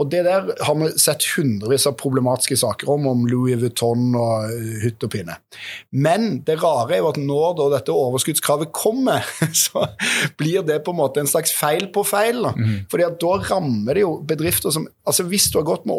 Og 0.00 0.10
Det 0.10 0.22
der 0.26 0.50
har 0.66 0.76
vi 0.76 0.90
sett 1.00 1.26
hundrevis 1.36 1.86
av 1.88 1.96
problematiske 2.00 2.58
saker 2.60 2.90
om, 2.92 3.06
om 3.10 3.24
Louis 3.30 3.58
Vuitton 3.60 4.14
og 4.18 4.50
uh, 4.50 4.76
hytt 4.84 5.02
og 5.06 5.12
pinne. 5.12 5.36
Men 5.90 6.42
det 6.46 6.58
rare 6.62 6.96
er 6.96 7.02
jo 7.02 7.10
at 7.12 7.20
når 7.20 7.56
da 7.60 7.68
dette 7.76 7.96
overskuddskravet 7.96 8.72
kommer, 8.76 9.26
så 9.64 9.86
blir 10.40 10.66
det 10.66 10.82
på 10.84 10.94
en 10.94 11.00
måte 11.00 11.22
en 11.22 11.30
slags 11.30 11.54
feil 11.56 11.88
på 11.94 12.04
feil. 12.06 12.42
Da. 12.46 12.54
Mm. 12.56 12.86
Fordi 12.92 13.08
at 13.08 13.20
da 13.22 13.34
rammer 13.50 13.96
det 13.96 14.04
jo 14.04 14.16
bedrifter 14.26 14.74
som 14.74 14.88
altså 15.08 15.24
Hvis 15.26 15.48
du 15.50 15.58
har 15.58 15.66
gått 15.66 15.86
med 15.88 15.96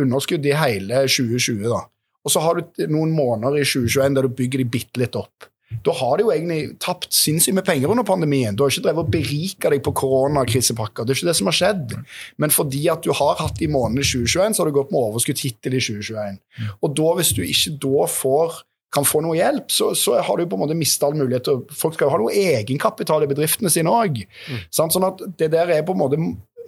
underskudd 0.00 0.46
i 0.46 0.54
hele 0.56 1.02
2020, 1.08 1.66
da, 1.68 1.82
og 2.28 2.32
så 2.34 2.42
har 2.44 2.58
du 2.58 2.82
noen 2.92 3.14
måneder 3.16 3.62
i 3.62 3.64
2021 3.64 4.18
der 4.18 4.28
du 4.28 4.34
bygger 4.36 4.60
de 4.60 4.72
bitte 4.76 5.00
litt 5.00 5.16
opp. 5.16 5.48
Da 5.84 5.92
har 5.92 6.16
de 6.16 6.24
jo 6.24 6.30
egentlig 6.32 6.78
tapt 6.80 7.10
sinnssykt 7.12 7.56
med 7.56 7.64
penger 7.66 7.92
under 7.92 8.04
pandemien. 8.06 8.56
Du 8.56 8.62
har 8.64 8.72
ikke 8.72 8.86
drevet 8.86 9.04
og 9.04 9.10
berika 9.12 9.72
deg 9.72 9.82
på 9.84 9.92
koronakrisepakker. 10.00 11.04
Det 11.04 11.12
er 11.12 11.20
ikke 11.20 11.28
det 11.28 11.36
som 11.36 11.50
har 11.50 11.58
skjedd. 11.58 11.92
Men 12.40 12.54
fordi 12.54 12.86
at 12.92 13.04
du 13.04 13.12
har 13.16 13.36
hatt 13.40 13.60
de 13.60 13.68
månedene 13.72 14.04
i 14.04 14.08
2021, 14.08 14.56
så 14.56 14.64
har 14.64 14.70
du 14.70 14.78
gått 14.78 14.94
med 14.94 15.10
overskudd 15.10 15.44
hittil 15.44 15.76
i 15.76 15.82
2021. 15.84 16.40
Og 16.80 16.96
da, 16.96 17.10
hvis 17.20 17.34
du 17.36 17.44
ikke 17.44 17.76
da 17.84 18.08
får 18.12 18.62
kan 18.94 19.04
få 19.04 19.20
noe 19.20 19.36
hjelp, 19.36 19.68
så, 19.68 19.90
så 19.92 20.16
har 20.24 20.38
du 20.38 20.46
på 20.48 20.56
en 20.56 20.62
måte 20.62 20.76
mista 20.78 21.08
all 21.08 21.16
mulighet 21.18 21.50
Folk 21.76 21.98
skal 21.98 22.08
jo 22.08 22.12
ha 22.14 22.20
noe 22.22 22.32
egenkapital 22.32 23.26
i 23.26 23.28
bedriftene 23.28 23.68
sine 23.72 23.92
òg. 23.92 24.22
Mm. 24.24 24.62
Sånn 24.72 25.04
at 25.04 25.20
det 25.40 25.50
der 25.52 25.74
er 25.74 25.84
på 25.84 25.92
en 25.92 26.00
måte 26.00 26.20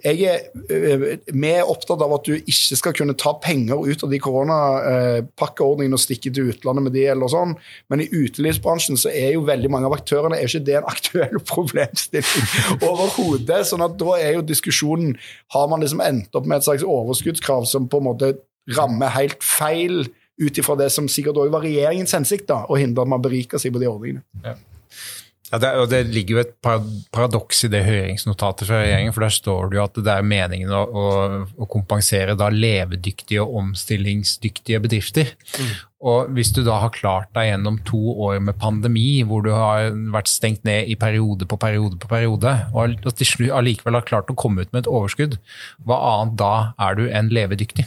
jeg 0.03 0.21
er, 0.27 0.45
øh, 0.73 1.05
vi 1.27 1.49
er 1.51 1.69
opptatt 1.69 2.01
av 2.01 2.13
at 2.15 2.27
du 2.27 2.35
ikke 2.37 2.77
skal 2.79 2.95
kunne 2.97 3.15
ta 3.19 3.33
penger 3.43 3.81
ut 3.81 4.05
av 4.05 4.11
de 4.11 4.19
koronapakkeordningene 4.21 5.97
og 5.97 6.03
stikke 6.03 6.31
til 6.33 6.51
utlandet 6.51 6.87
med 6.87 6.95
de, 6.97 7.05
eller 7.13 7.31
sånn. 7.31 7.55
men 7.91 8.03
i 8.03 8.09
utelivsbransjen 8.09 8.99
så 8.99 9.11
er 9.13 9.35
jo 9.35 9.45
veldig 9.47 9.71
mange 9.73 9.89
av 9.89 9.97
aktørene 9.97 10.39
er 10.39 10.49
ikke 10.49 10.65
det 10.67 10.79
en 10.79 10.89
aktuell 10.95 11.41
problemstilling 11.51 12.81
overhodet. 12.87 13.63
sånn 13.69 13.85
at 13.85 13.97
da 13.99 14.17
er 14.19 14.37
jo 14.37 14.45
diskusjonen 14.45 15.17
Har 15.53 15.67
man 15.69 15.81
liksom 15.81 16.01
endt 16.03 16.35
opp 16.35 16.47
med 16.47 16.59
et 16.59 16.65
slags 16.65 16.83
overskuddskrav 16.87 17.65
som 17.69 17.87
på 17.91 17.99
en 18.01 18.07
måte 18.07 18.33
rammer 18.75 19.11
helt 19.15 19.43
feil, 19.43 20.05
ut 20.41 20.57
ifra 20.57 20.77
det 20.79 20.89
som 20.93 21.09
sikkert 21.11 21.37
òg 21.41 21.51
var 21.53 21.65
regjeringens 21.65 22.13
hensikt, 22.15 22.47
da, 22.49 22.63
å 22.65 22.77
hindre 22.79 23.03
at 23.03 23.11
man 23.11 23.21
beriker 23.21 23.61
seg 23.61 23.73
på 23.75 23.81
de 23.81 23.89
ordningene? 23.89 24.23
Ja. 24.45 24.55
Ja, 25.51 25.59
det, 25.59 25.69
og 25.81 25.89
det 25.91 26.05
ligger 26.07 26.37
jo 26.37 26.41
et 26.45 26.53
paradoks 26.63 27.65
i 27.67 27.69
det 27.71 27.83
høringsnotatet 27.83 28.69
fra 28.69 28.79
regjeringen, 28.79 29.11
for 29.11 29.25
der 29.25 29.33
står 29.35 29.71
det 29.71 29.79
jo 29.79 29.83
at 29.83 29.99
det 29.99 30.13
er 30.13 30.27
meningen 30.27 30.71
å, 30.71 30.81
å, 30.87 31.05
å 31.59 31.67
kompensere 31.71 32.37
da 32.39 32.47
levedyktige 32.53 33.43
og 33.43 33.57
omstillingsdyktige 33.65 34.79
bedrifter. 34.83 35.33
Mm. 35.59 35.73
Og 36.11 36.31
hvis 36.33 36.53
du 36.55 36.63
da 36.65 36.79
har 36.81 36.95
klart 36.95 37.29
deg 37.35 37.51
gjennom 37.51 37.81
to 37.85 37.99
år 38.25 38.39
med 38.47 38.57
pandemi, 38.63 39.21
hvor 39.27 39.43
du 39.45 39.51
har 39.53 39.91
vært 40.15 40.31
stengt 40.31 40.63
ned 40.65 40.87
i 40.89 40.97
periode 40.99 41.45
på 41.45 41.59
periode 41.61 41.99
på 42.01 42.09
periode, 42.09 42.55
og 42.71 43.11
til 43.11 43.33
slutt 43.35 43.57
allikevel 43.59 43.99
har 43.99 44.07
klart 44.07 44.31
å 44.31 44.37
komme 44.39 44.63
ut 44.63 44.71
med 44.71 44.85
et 44.85 44.91
overskudd, 44.91 45.35
hva 45.83 45.99
annet 46.15 46.39
da 46.39 46.53
er 46.79 46.97
du 46.97 47.09
enn 47.11 47.29
levedyktig? 47.35 47.85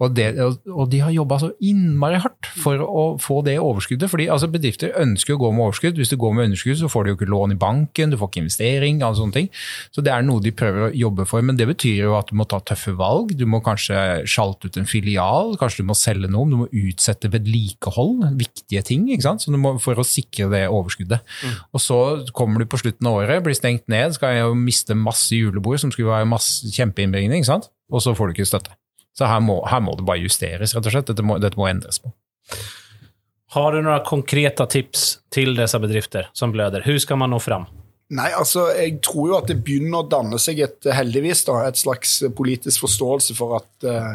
Og, 0.00 0.12
det, 0.16 0.28
og 0.40 0.90
de 0.92 1.00
har 1.02 1.14
jobba 1.14 1.38
så 1.42 1.50
innmari 1.64 2.20
hardt 2.22 2.48
for 2.62 2.82
å 2.82 3.04
få 3.22 3.40
det 3.46 3.56
overskuddet. 3.62 4.10
fordi 4.10 4.28
altså, 4.32 4.50
Bedrifter 4.52 4.94
ønsker 5.00 5.36
å 5.36 5.40
gå 5.40 5.52
med 5.54 5.66
overskudd. 5.66 5.98
Hvis 6.00 6.12
du 6.12 6.18
går 6.20 6.34
med 6.36 6.50
underskudd, 6.50 6.78
så 6.80 6.90
får 6.92 7.04
du 7.04 7.10
jo 7.10 7.18
ikke 7.18 7.30
lån 7.30 7.56
i 7.56 7.58
banken, 7.60 8.12
du 8.12 8.18
får 8.20 8.30
ikke 8.32 8.42
investering. 8.44 9.02
alle 9.02 9.20
sånne 9.20 9.36
ting. 9.36 9.50
Så 9.94 10.04
det 10.04 10.12
er 10.12 10.26
noe 10.26 10.44
de 10.44 10.52
prøver 10.56 10.88
å 10.88 10.92
jobbe 10.94 11.26
for. 11.28 11.44
Men 11.46 11.58
det 11.58 11.68
betyr 11.70 12.04
jo 12.04 12.16
at 12.18 12.30
du 12.30 12.36
må 12.38 12.46
ta 12.48 12.60
tøffe 12.60 12.94
valg. 12.98 13.34
Du 13.38 13.46
må 13.48 13.62
kanskje 13.64 14.26
sjalte 14.28 14.70
ut 14.70 14.80
en 14.80 14.88
filial, 14.88 15.56
kanskje 15.60 15.82
du 15.82 15.90
må 15.90 15.98
selge 15.98 16.30
noe. 16.32 16.50
Du 16.50 16.58
må 16.62 16.68
utsette 16.70 17.30
vedlikehold, 17.32 18.24
viktige 18.38 18.84
ting 18.86 19.08
ikke 19.10 19.28
sant? 19.28 19.46
Må, 19.56 19.76
for 19.82 19.98
å 19.98 20.06
sikre 20.06 20.50
det 20.52 20.64
overskuddet. 20.68 21.24
Mm. 21.42 21.58
Og 21.72 21.82
så 21.82 22.00
kommer 22.36 22.62
du 22.62 22.70
på 22.70 22.80
slutten 22.80 23.08
av 23.08 23.20
året, 23.22 23.42
blir 23.44 23.56
stengt 23.56 23.86
ned, 23.92 24.16
skal 24.16 24.40
jo 24.40 24.56
miste 24.58 24.96
masse 24.98 25.36
julebord 25.36 25.80
som 25.82 25.92
skulle 25.94 26.12
være 26.12 26.28
masse 26.28 26.72
kjempeinnbringning, 26.74 27.46
og 27.46 28.02
så 28.02 28.14
får 28.16 28.28
du 28.28 28.36
ikke 28.36 28.50
støtte. 28.50 28.74
Så 29.16 29.28
her 29.30 29.40
må, 29.40 29.60
her 29.68 29.80
må, 29.80 29.94
det 29.96 30.04
bare 30.08 30.20
justeres, 30.20 30.74
rett 30.76 30.88
og 30.88 30.92
slett. 30.92 31.08
Dette 31.08 31.24
må, 31.24 31.38
dette 31.40 31.56
må 31.56 31.68
endres 31.70 32.02
på. 32.02 32.12
Har 33.56 33.72
du 33.72 33.80
noen 33.80 34.04
konkrete 34.04 34.66
tips 34.68 35.06
til 35.32 35.56
disse 35.56 35.78
bedrifter 35.80 36.28
som 36.36 36.52
bløder? 36.52 36.84
Hvordan 36.84 37.04
skal 37.06 37.20
man 37.22 37.32
nå 37.32 37.40
fram? 37.40 37.64
Nei, 38.16 38.28
altså, 38.38 38.68
Jeg 38.76 39.00
tror 39.02 39.30
jo 39.30 39.38
at 39.40 39.48
det 39.50 39.62
begynner 39.66 40.04
å 40.04 40.08
danne 40.10 40.38
seg 40.38 40.60
et 40.62 40.88
heldigvis 40.94 41.46
da, 41.48 41.62
et 41.66 41.80
slags 41.80 42.20
politisk 42.36 42.84
forståelse 42.84 43.34
for 43.38 43.56
at 43.58 43.86
eh, 43.88 44.12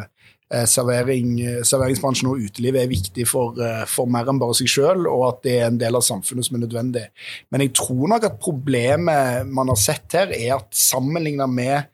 servering, 0.68 1.34
serveringsbransjen 1.66 2.30
og 2.30 2.40
utelivet 2.46 2.82
er 2.82 2.90
viktig 2.90 3.26
for, 3.28 3.56
uh, 3.56 3.84
for 3.88 4.08
mer 4.08 4.28
enn 4.28 4.40
bare 4.40 4.56
seg 4.56 4.68
sjøl, 4.68 5.06
og 5.08 5.26
at 5.30 5.38
det 5.46 5.54
er 5.58 5.66
en 5.68 5.80
del 5.80 5.96
av 5.96 6.04
samfunnet 6.04 6.48
som 6.48 6.58
er 6.58 6.64
nødvendig. 6.66 7.04
Men 7.52 7.64
jeg 7.64 7.72
tror 7.78 8.12
nok 8.12 8.26
at 8.28 8.40
problemet 8.42 9.48
man 9.48 9.72
har 9.72 9.80
sett 9.80 10.16
her, 10.16 10.32
er 10.36 10.58
at 10.58 10.68
sammenligna 10.76 11.48
med 11.48 11.91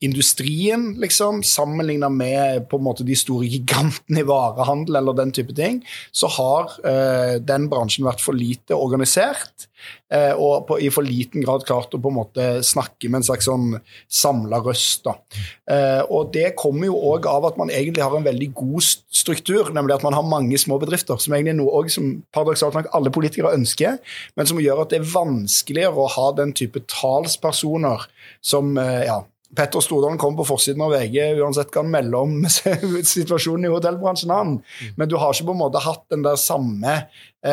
industrien, 0.00 0.94
liksom, 1.00 1.42
sammenligna 1.42 2.08
med 2.08 2.68
på 2.70 2.78
en 2.78 2.84
måte 2.86 3.04
de 3.06 3.16
store 3.18 3.48
gigantene 3.50 4.22
i 4.22 4.26
varehandel 4.26 5.00
eller 5.00 5.16
den 5.18 5.32
type 5.34 5.54
ting, 5.58 5.80
så 6.14 6.30
har 6.36 6.76
eh, 6.86 7.38
den 7.42 7.66
bransjen 7.70 8.06
vært 8.06 8.22
for 8.22 8.38
lite 8.38 8.78
organisert. 8.78 9.66
eh, 10.10 10.32
og 10.34 10.66
på, 10.66 10.78
i 10.82 10.90
for 10.90 11.06
liten 11.06 11.42
grad 11.42 11.64
klart 11.66 11.94
å 11.94 12.00
på 12.02 12.10
en 12.10 12.16
måte 12.16 12.46
snakke 12.66 13.10
med 13.10 13.20
en 13.20 13.26
slags 13.28 13.48
sånn 13.48 13.72
samla 14.10 14.60
røst. 14.64 15.06
Uh, 15.06 16.02
og 16.10 16.32
det 16.34 16.56
kommer 16.58 16.88
jo 16.88 16.98
òg 17.12 17.26
av 17.30 17.46
at 17.46 17.58
man 17.60 17.70
egentlig 17.70 18.02
har 18.02 18.14
en 18.16 18.26
veldig 18.26 18.48
god 18.58 18.82
struktur, 18.82 19.70
nemlig 19.74 19.96
at 19.96 20.06
man 20.06 20.16
har 20.16 20.26
mange 20.26 20.58
små 20.58 20.78
bedrifter, 20.82 21.18
som 21.22 21.34
egentlig 21.34 21.54
er 21.54 21.58
noe 21.60 21.74
også, 21.80 21.98
som 21.98 22.12
paradoksalt 22.34 22.78
nok 22.78 22.90
alle 22.96 23.12
politikere 23.14 23.54
ønsker, 23.54 23.98
men 24.38 24.50
som 24.50 24.62
gjør 24.62 24.84
at 24.84 24.94
det 24.94 25.00
er 25.02 25.10
vanskeligere 25.12 26.06
å 26.06 26.10
ha 26.18 26.28
den 26.38 26.54
type 26.58 26.82
talspersoner 26.90 28.06
som 28.42 28.74
ja, 28.78 29.20
Petter 29.56 29.80
Stordalen 29.80 30.18
kom 30.20 30.36
på 30.36 30.44
forsiden 30.44 30.82
av 30.84 30.92
VG 30.92 31.40
uansett 31.40 31.70
hva 31.72 31.80
han 31.80 31.92
melder 31.92 32.18
om 32.20 32.34
situasjonen 33.14 33.68
i 33.68 33.72
hotellbransjen. 33.72 34.32
han. 34.34 34.58
Mm. 34.58 34.94
Men 35.00 35.08
du 35.08 35.16
har 35.16 35.32
ikke 35.32 35.48
på 35.48 35.56
en 35.56 35.62
måte 35.62 35.84
hatt 35.84 36.04
den 36.12 36.26
der 36.26 36.36
samme 36.40 36.98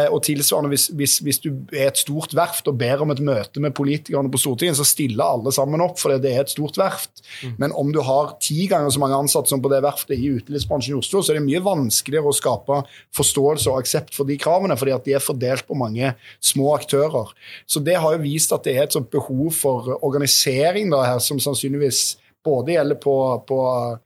og 0.10 0.24
tilsvarende, 0.26 0.72
hvis, 0.74 0.88
hvis, 0.98 1.20
hvis, 1.22 1.40
du 1.44 1.52
er 1.70 1.92
et 1.92 2.00
stort 2.02 2.32
verft 2.34 2.66
og 2.72 2.78
ber 2.80 3.04
om 3.04 3.12
et 3.14 3.22
møte 3.22 3.62
med 3.62 3.76
politikerne 3.78 4.32
på 4.34 4.40
Stortinget, 4.42 4.80
så 4.80 4.86
stiller 4.88 5.22
alle 5.22 5.54
sammen 5.54 5.84
opp 5.86 6.00
for 6.02 6.16
det 6.18 6.32
er 6.32 6.42
et 6.42 6.54
stort 6.54 6.80
verft. 6.82 7.22
Mm. 7.44 7.52
Men 7.62 7.76
om 7.78 7.92
du 7.94 8.00
har 8.02 8.34
ti 8.42 8.66
ganger 8.72 8.90
så 8.90 9.04
mange 9.04 9.20
ansatte 9.22 9.54
som 9.54 9.62
på 9.62 9.70
det 9.70 9.84
verftet 9.86 10.18
i 10.18 10.32
utelivsbransjen 10.40 10.96
i 10.96 10.98
Oslo, 10.98 11.22
så 11.22 11.34
er 11.34 11.40
det 11.40 11.46
mye 11.46 11.62
vanskeligere 11.66 12.32
å 12.32 12.36
skape 12.36 12.80
forståelse 13.16 13.70
og 13.70 13.84
aksept 13.84 14.18
for 14.18 14.26
de 14.26 14.40
kravene, 14.42 14.78
fordi 14.80 14.96
at 14.96 15.06
de 15.06 15.14
er 15.20 15.24
fordelt 15.24 15.68
på 15.70 15.78
mange 15.78 16.16
små 16.42 16.74
aktører. 16.80 17.36
Så 17.70 17.84
det 17.86 18.00
har 18.02 18.18
jo 18.18 18.26
vist 18.26 18.56
at 18.58 18.66
det 18.66 18.74
er 18.74 18.88
et 18.88 18.98
sånt 18.98 19.14
behov 19.14 19.54
for 19.54 19.94
organisering 20.00 20.90
da 20.94 21.04
her, 21.12 21.22
som 21.22 21.38
sannsynligvis 21.42 22.16
både 22.46 22.74
gjelder 22.74 22.98
på, 23.02 23.16
på 23.46 23.62
Eh, 23.66 24.05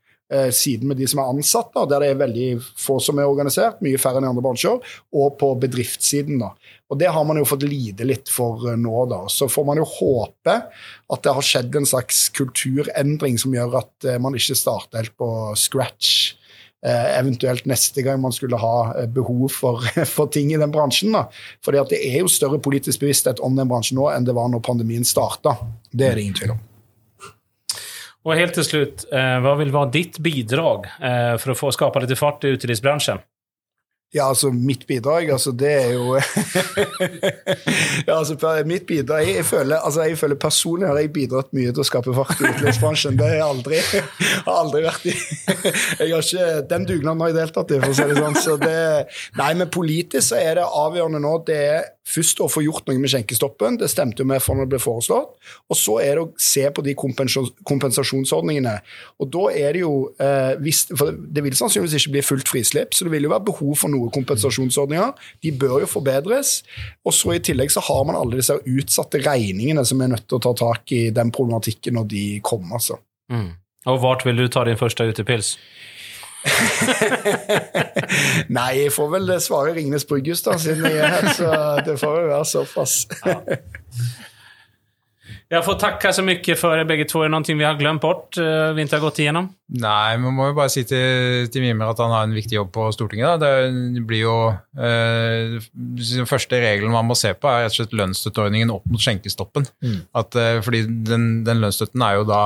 siden 0.53 0.91
med 0.91 0.99
de 0.99 1.07
som 1.09 1.23
er 1.23 1.29
ansatt, 1.31 1.71
da, 1.73 1.87
der 1.89 2.03
det 2.03 2.09
er 2.11 2.19
veldig 2.19 2.49
få 2.77 2.99
som 3.01 3.17
er 3.17 3.29
organisert, 3.29 3.79
mye 3.81 3.97
færre 3.97 4.21
enn 4.21 4.27
i 4.27 4.29
andre 4.29 4.43
bransjer, 4.45 4.77
og 5.15 5.37
på 5.41 5.53
bedriftssiden. 5.63 6.37
da. 6.43 6.51
Og 6.89 6.97
Det 6.97 7.09
har 7.13 7.25
man 7.25 7.37
jo 7.37 7.45
fått 7.45 7.67
lide 7.69 8.05
litt 8.07 8.29
for 8.33 8.65
eh, 8.69 8.77
nå. 8.77 9.05
da. 9.09 9.23
Så 9.29 9.49
får 9.49 9.67
man 9.67 9.79
jo 9.81 9.87
håpe 9.87 10.55
at 11.09 11.23
det 11.25 11.35
har 11.37 11.45
skjedd 11.45 11.77
en 11.77 11.87
slags 11.89 12.27
kulturendring 12.37 13.37
som 13.41 13.53
gjør 13.53 13.79
at 13.83 14.09
eh, 14.09 14.19
man 14.21 14.37
ikke 14.37 14.57
starter 14.57 15.03
helt 15.03 15.17
på 15.17 15.31
scratch. 15.57 16.35
eventuelt 16.81 17.65
neste 17.67 17.99
gang 18.01 18.21
man 18.23 18.31
skulle 18.31 18.55
ha 18.55 19.05
behov 19.11 19.49
for, 19.51 19.83
for 20.15 20.31
ting 20.31 20.53
i 20.53 20.57
den 20.61 20.71
bransjen. 20.71 21.11
da. 21.11 21.25
Fordi 21.65 21.81
at 21.81 21.91
det 21.91 21.99
er 22.07 22.21
jo 22.21 22.31
større 22.31 22.61
politisk 22.63 23.03
bevissthet 23.03 23.43
om 23.43 23.59
den 23.59 23.67
bransjen 23.67 23.99
nå 23.99 24.07
enn 24.13 24.23
det 24.23 24.37
var 24.37 24.47
når 24.47 24.63
pandemien 24.63 25.03
starta. 25.03 25.57
Det 25.91 26.07
er 26.07 26.15
det 26.15 26.23
ingen 26.23 26.39
tvil 26.39 26.55
om. 26.55 26.63
Og 28.29 28.37
helt 28.37 28.53
til 28.53 28.65
slutt, 28.67 29.07
eh, 29.09 29.39
hva 29.41 29.55
vil 29.57 29.73
være 29.73 29.89
ditt 29.95 30.21
bidrag 30.21 30.85
eh, 31.01 31.35
for 31.41 31.55
å 31.55 31.57
få 31.57 31.73
skapa 31.73 32.03
litt 32.03 32.13
fart 32.19 32.45
i 32.45 32.53
utelivsbransjen? 32.53 33.23
Ja, 34.13 34.27
altså 34.29 34.49
mitt 34.49 34.87
bidrag, 34.89 35.27
altså 35.29 35.51
det 35.53 35.69
er 35.69 35.91
jo 35.93 36.15
Ja, 38.07 38.15
altså 38.15 38.33
mitt 38.65 38.87
bidrag 38.89 39.27
Jeg, 39.27 39.45
føler, 39.45 39.75
altså, 39.77 40.01
jeg 40.01 40.17
føler 40.17 40.39
personlig 40.41 40.87
har 40.89 40.97
jeg 40.97 41.11
bidratt 41.13 41.53
mye 41.53 41.69
til 41.69 41.83
å 41.83 41.85
skape 41.85 42.15
fart 42.17 42.41
i 42.41 42.49
utelivsbransjen. 42.49 43.19
Det 43.19 43.27
har 43.27 43.35
jeg 43.37 43.45
aldri, 43.45 43.81
har 44.47 44.55
aldri 44.55 44.81
vært 44.87 45.05
i 45.11 45.13
jeg 46.01 46.09
har 46.09 46.25
ikke, 46.25 46.47
Den 46.71 46.89
dugnaden 46.89 47.21
har 47.21 47.29
jeg 47.29 47.37
deltatt 47.37 47.75
i, 47.75 47.81
for 47.83 47.93
å 47.93 47.99
si 47.99 48.09
det 48.09 48.17
sånn. 48.17 48.41
Så 48.41 48.57
det, 48.61 48.79
nei, 49.37 49.51
men 49.61 49.73
politisk 49.73 50.31
så 50.31 50.41
er 50.41 50.57
det 50.57 50.65
avgjørende 50.65 51.21
nå 51.25 51.35
det 51.49 51.61
er 51.67 51.87
først 52.09 52.41
å 52.43 52.49
få 52.49 52.63
gjort 52.65 52.87
noe 52.89 52.99
med 53.01 53.11
skjenkestoppen. 53.11 53.77
Det 53.79 53.89
stemte 53.91 54.23
jo 54.23 54.29
med 54.29 54.41
for 54.43 54.57
når 54.57 54.67
det 54.67 54.73
ble 54.73 54.81
foreslått. 54.83 55.35
Og 55.69 55.77
så 55.77 55.99
er 56.03 56.17
det 56.17 56.23
å 56.25 56.31
se 56.41 56.65
på 56.73 56.83
de 56.85 56.95
kompensasjonsordningene. 56.97 58.75
Og 59.21 59.31
da 59.33 59.45
er 59.53 59.77
det 59.77 59.83
jo 59.83 59.93
eh, 60.21 60.53
hvis, 60.63 60.85
For 60.89 61.13
det 61.13 61.43
vil 61.45 61.57
sannsynligvis 61.57 61.99
ikke 61.99 62.15
bli 62.17 62.25
fullt 62.25 62.51
frislipp, 62.51 62.95
så 62.95 63.07
det 63.07 63.13
vil 63.15 63.27
jo 63.27 63.33
være 63.33 63.47
behov 63.51 63.73
for 63.83 63.93
noen 63.93 64.13
kompensasjonsordninger. 64.15 65.29
De 65.45 65.53
bør 65.63 65.85
jo 65.85 65.91
forbedres. 65.93 66.59
Og 67.05 67.15
så 67.15 67.35
i 67.35 67.43
tillegg 67.45 67.73
så 67.73 67.83
har 67.85 68.03
man 68.09 68.17
alle 68.19 68.41
disse 68.41 68.57
utsatte 68.57 69.21
regningene 69.25 69.85
som 69.85 70.01
er 70.01 70.13
nødt 70.15 70.27
til 70.27 70.39
å 70.39 70.43
ta 70.49 70.55
tak 70.65 70.95
i 70.95 71.07
den 71.15 71.33
problematikken 71.35 71.99
når 71.99 72.11
de 72.15 72.25
kommer. 72.45 72.79
altså. 72.79 72.99
Mm. 73.29 73.51
Og 73.87 74.01
hvor 74.01 74.19
vil 74.25 74.41
du 74.41 74.49
ta 74.51 74.65
din 74.67 74.79
første 74.79 75.05
utepils? 75.07 75.55
Nei, 78.57 78.69
jeg 78.79 78.93
får 78.95 79.11
vel 79.15 79.33
svare 79.43 79.75
Ringnes 79.75 80.07
Brygghus, 80.07 80.43
da, 80.45 80.55
siden 80.61 80.87
jeg 80.87 81.03
er 81.03 81.17
her. 81.17 81.29
Så 81.35 81.51
det 81.85 81.99
får 81.99 82.15
vel 82.15 82.33
være 82.33 82.49
såpass. 82.53 82.93
ja. 83.25 83.39
Jeg 85.49 85.65
får 85.65 85.77
takke 85.81 86.11
så 86.13 86.21
mye 86.21 86.55
for 86.59 86.81
begge 86.85 87.07
to. 87.09 87.23
Er 87.23 87.31
det 87.31 87.33
noe 87.33 87.55
vi 87.57 87.65
har 87.65 87.77
glemt 87.77 88.03
bort? 88.03 88.37
Uh, 88.37 88.69
vi 88.77 88.83
ikke 88.85 88.99
har 88.99 89.05
gått 89.07 89.21
igjennom? 89.23 89.47
Nei, 89.81 90.17
man 90.21 90.35
må 90.37 90.51
jo 90.51 90.55
bare 90.59 90.69
si 90.69 90.83
til, 90.85 91.47
til 91.49 91.65
Mimer 91.65 91.89
at 91.89 92.01
han 92.03 92.13
har 92.13 92.27
en 92.27 92.35
viktig 92.37 92.53
jobb 92.53 92.69
på 92.75 92.85
Stortinget. 92.93 93.41
Da. 93.41 93.65
Det 93.65 94.03
blir 94.05 94.27
jo 94.27 94.35
uh, 94.53 95.57
Den 95.73 96.29
første 96.29 96.59
regelen 96.61 96.93
man 96.93 97.09
må 97.09 97.17
se 97.17 97.33
på, 97.33 97.49
er 97.49 97.65
rett 97.65 97.73
og 97.73 97.79
slett 97.79 97.97
lønnsstøtteordningen 97.97 98.75
opp 98.75 98.85
mot 98.93 99.01
skjenkestoppen. 99.01 99.65
Mm. 99.81 99.97
At, 100.21 100.37
uh, 100.37 100.59
fordi 100.65 100.83
den, 101.09 101.25
den 101.47 101.65
lønnsstøtten 101.65 102.05
er 102.05 102.19
jo 102.19 102.29
da 102.29 102.43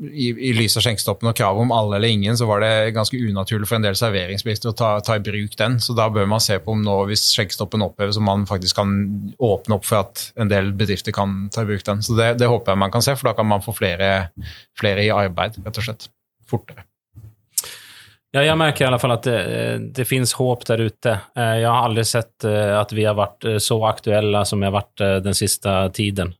i, 0.00 0.30
i 0.30 0.52
lys 0.56 0.76
av 0.78 0.84
skjenkestoppen 0.84 1.30
og 1.30 1.36
kravet 1.38 1.64
om 1.64 1.72
alle 1.74 1.98
eller 1.98 2.12
ingen, 2.14 2.36
så 2.38 2.48
var 2.48 2.62
det 2.64 2.94
ganske 2.96 3.18
unaturlig 3.18 3.68
for 3.68 3.78
en 3.78 3.86
del 3.86 3.98
serveringsbedrifter 3.98 4.72
å 4.72 4.76
ta, 4.78 4.90
ta, 5.04 5.18
i 5.18 5.24
bruk 5.24 5.56
den. 5.60 5.78
Så 5.82 5.96
da 5.98 6.08
bør 6.12 6.28
man 6.30 6.42
se 6.44 6.58
på 6.62 6.74
om 6.74 6.82
nå, 6.84 6.96
hvis 7.10 7.26
skjenkestoppen 7.36 7.84
oppheves, 7.86 8.18
om 8.20 8.28
man 8.28 8.46
faktisk 8.50 8.80
kan 8.80 8.94
åpne 9.42 9.78
opp 9.78 9.88
for 9.88 10.02
at 10.02 10.26
en 10.40 10.52
del 10.52 10.72
bedrifter 10.76 11.14
kan 11.16 11.46
ta 11.54 11.64
i 11.64 11.70
bruk 11.70 11.86
den. 11.86 12.02
Så 12.04 12.18
det, 12.18 12.34
det 12.42 12.50
håper 12.50 12.74
jeg 12.74 12.84
man 12.86 12.94
kan 12.94 13.04
se, 13.04 13.16
for 13.18 13.30
da 13.30 13.36
kan 13.38 13.50
man 13.50 13.64
få 13.64 13.76
flere, 13.76 14.10
flere 14.80 15.06
i 15.06 15.12
arbeid, 15.14 15.60
rett 15.64 15.80
og 15.80 15.88
slett. 15.88 16.10
Fortere. 16.48 16.84
Ja, 18.34 18.42
jeg 18.42 18.58
merker 18.58 18.82
i 18.82 18.86
alle 18.88 18.98
fall 18.98 19.12
at 19.14 19.26
det, 19.28 19.40
det 19.94 20.04
finns 20.10 20.32
håp 20.34 20.64
der 20.66 20.80
ute. 20.88 21.12
Eh, 21.38 21.60
jeg 21.60 21.68
har 21.70 21.84
aldri 21.86 22.02
sett 22.08 22.42
eh, 22.48 22.72
at 22.74 22.90
vi 22.90 23.04
har 23.06 23.14
vært 23.14 23.46
eh, 23.46 23.60
så 23.62 23.76
aktuelle 23.86 24.40
som 24.48 24.58
vi 24.58 24.66
har 24.66 24.74
vært 24.74 25.02
den 25.22 25.38
siste 25.38 25.70
tiden. 25.94 26.32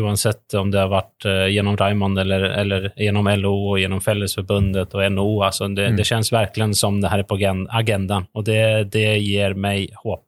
Uansett 0.00 0.56
om 0.56 0.72
det 0.72 0.80
har 0.80 0.88
vært 0.88 1.28
gjennom 1.52 1.76
Raymond 1.76 2.22
eller, 2.22 2.46
eller 2.62 2.88
gjennom 2.96 3.28
LO 3.42 3.52
og 3.74 3.78
gjennom 3.82 4.00
Fellesforbundet 4.00 4.96
og 4.96 5.04
NHO. 5.12 5.36
Altså 5.44 5.68
det, 5.68 5.90
mm. 5.92 6.00
det 6.00 6.08
kjennes 6.08 6.32
virkelig 6.32 6.70
som 6.80 7.02
det 7.02 7.12
her 7.12 7.24
er 7.24 7.28
på 7.28 7.36
agendaen, 7.36 8.28
og 8.32 8.48
det, 8.48 8.62
det 8.94 9.08
gir 9.20 9.56
meg 9.60 9.92
håp. 10.00 10.24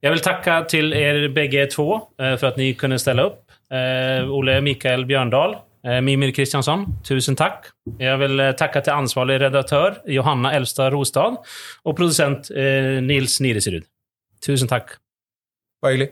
Jeg 0.00 0.14
vil 0.14 0.24
takke 0.24 0.62
til 0.72 0.94
dere 0.94 1.28
begge 1.34 1.68
to 1.74 1.90
for 2.16 2.48
at 2.48 2.56
dere 2.56 2.76
kunne 2.80 3.00
stille 3.00 3.28
opp. 3.28 3.42
Ole 3.70 4.56
Mikael 4.64 5.04
Bjørndal, 5.06 5.60
Eh, 5.60 5.69
Mimir 6.04 6.32
Kristiansson, 6.36 6.84
tusen 7.06 7.38
takk. 7.40 7.70
Jeg 8.00 8.20
vil 8.20 8.42
eh, 8.42 8.54
takke 8.58 8.82
til 8.84 8.92
ansvarlig 8.92 9.38
redaktør 9.40 10.00
Johanna 10.12 10.52
Elstad 10.58 10.92
Rostad 10.92 11.38
og 11.40 11.96
produsent 11.96 12.50
eh, 12.52 12.98
Nils 13.04 13.38
Niresrud. 13.40 13.88
Tusen 14.44 14.68
takk. 14.68 14.98
Bare 15.80 15.96
hyggelig. 15.96 16.10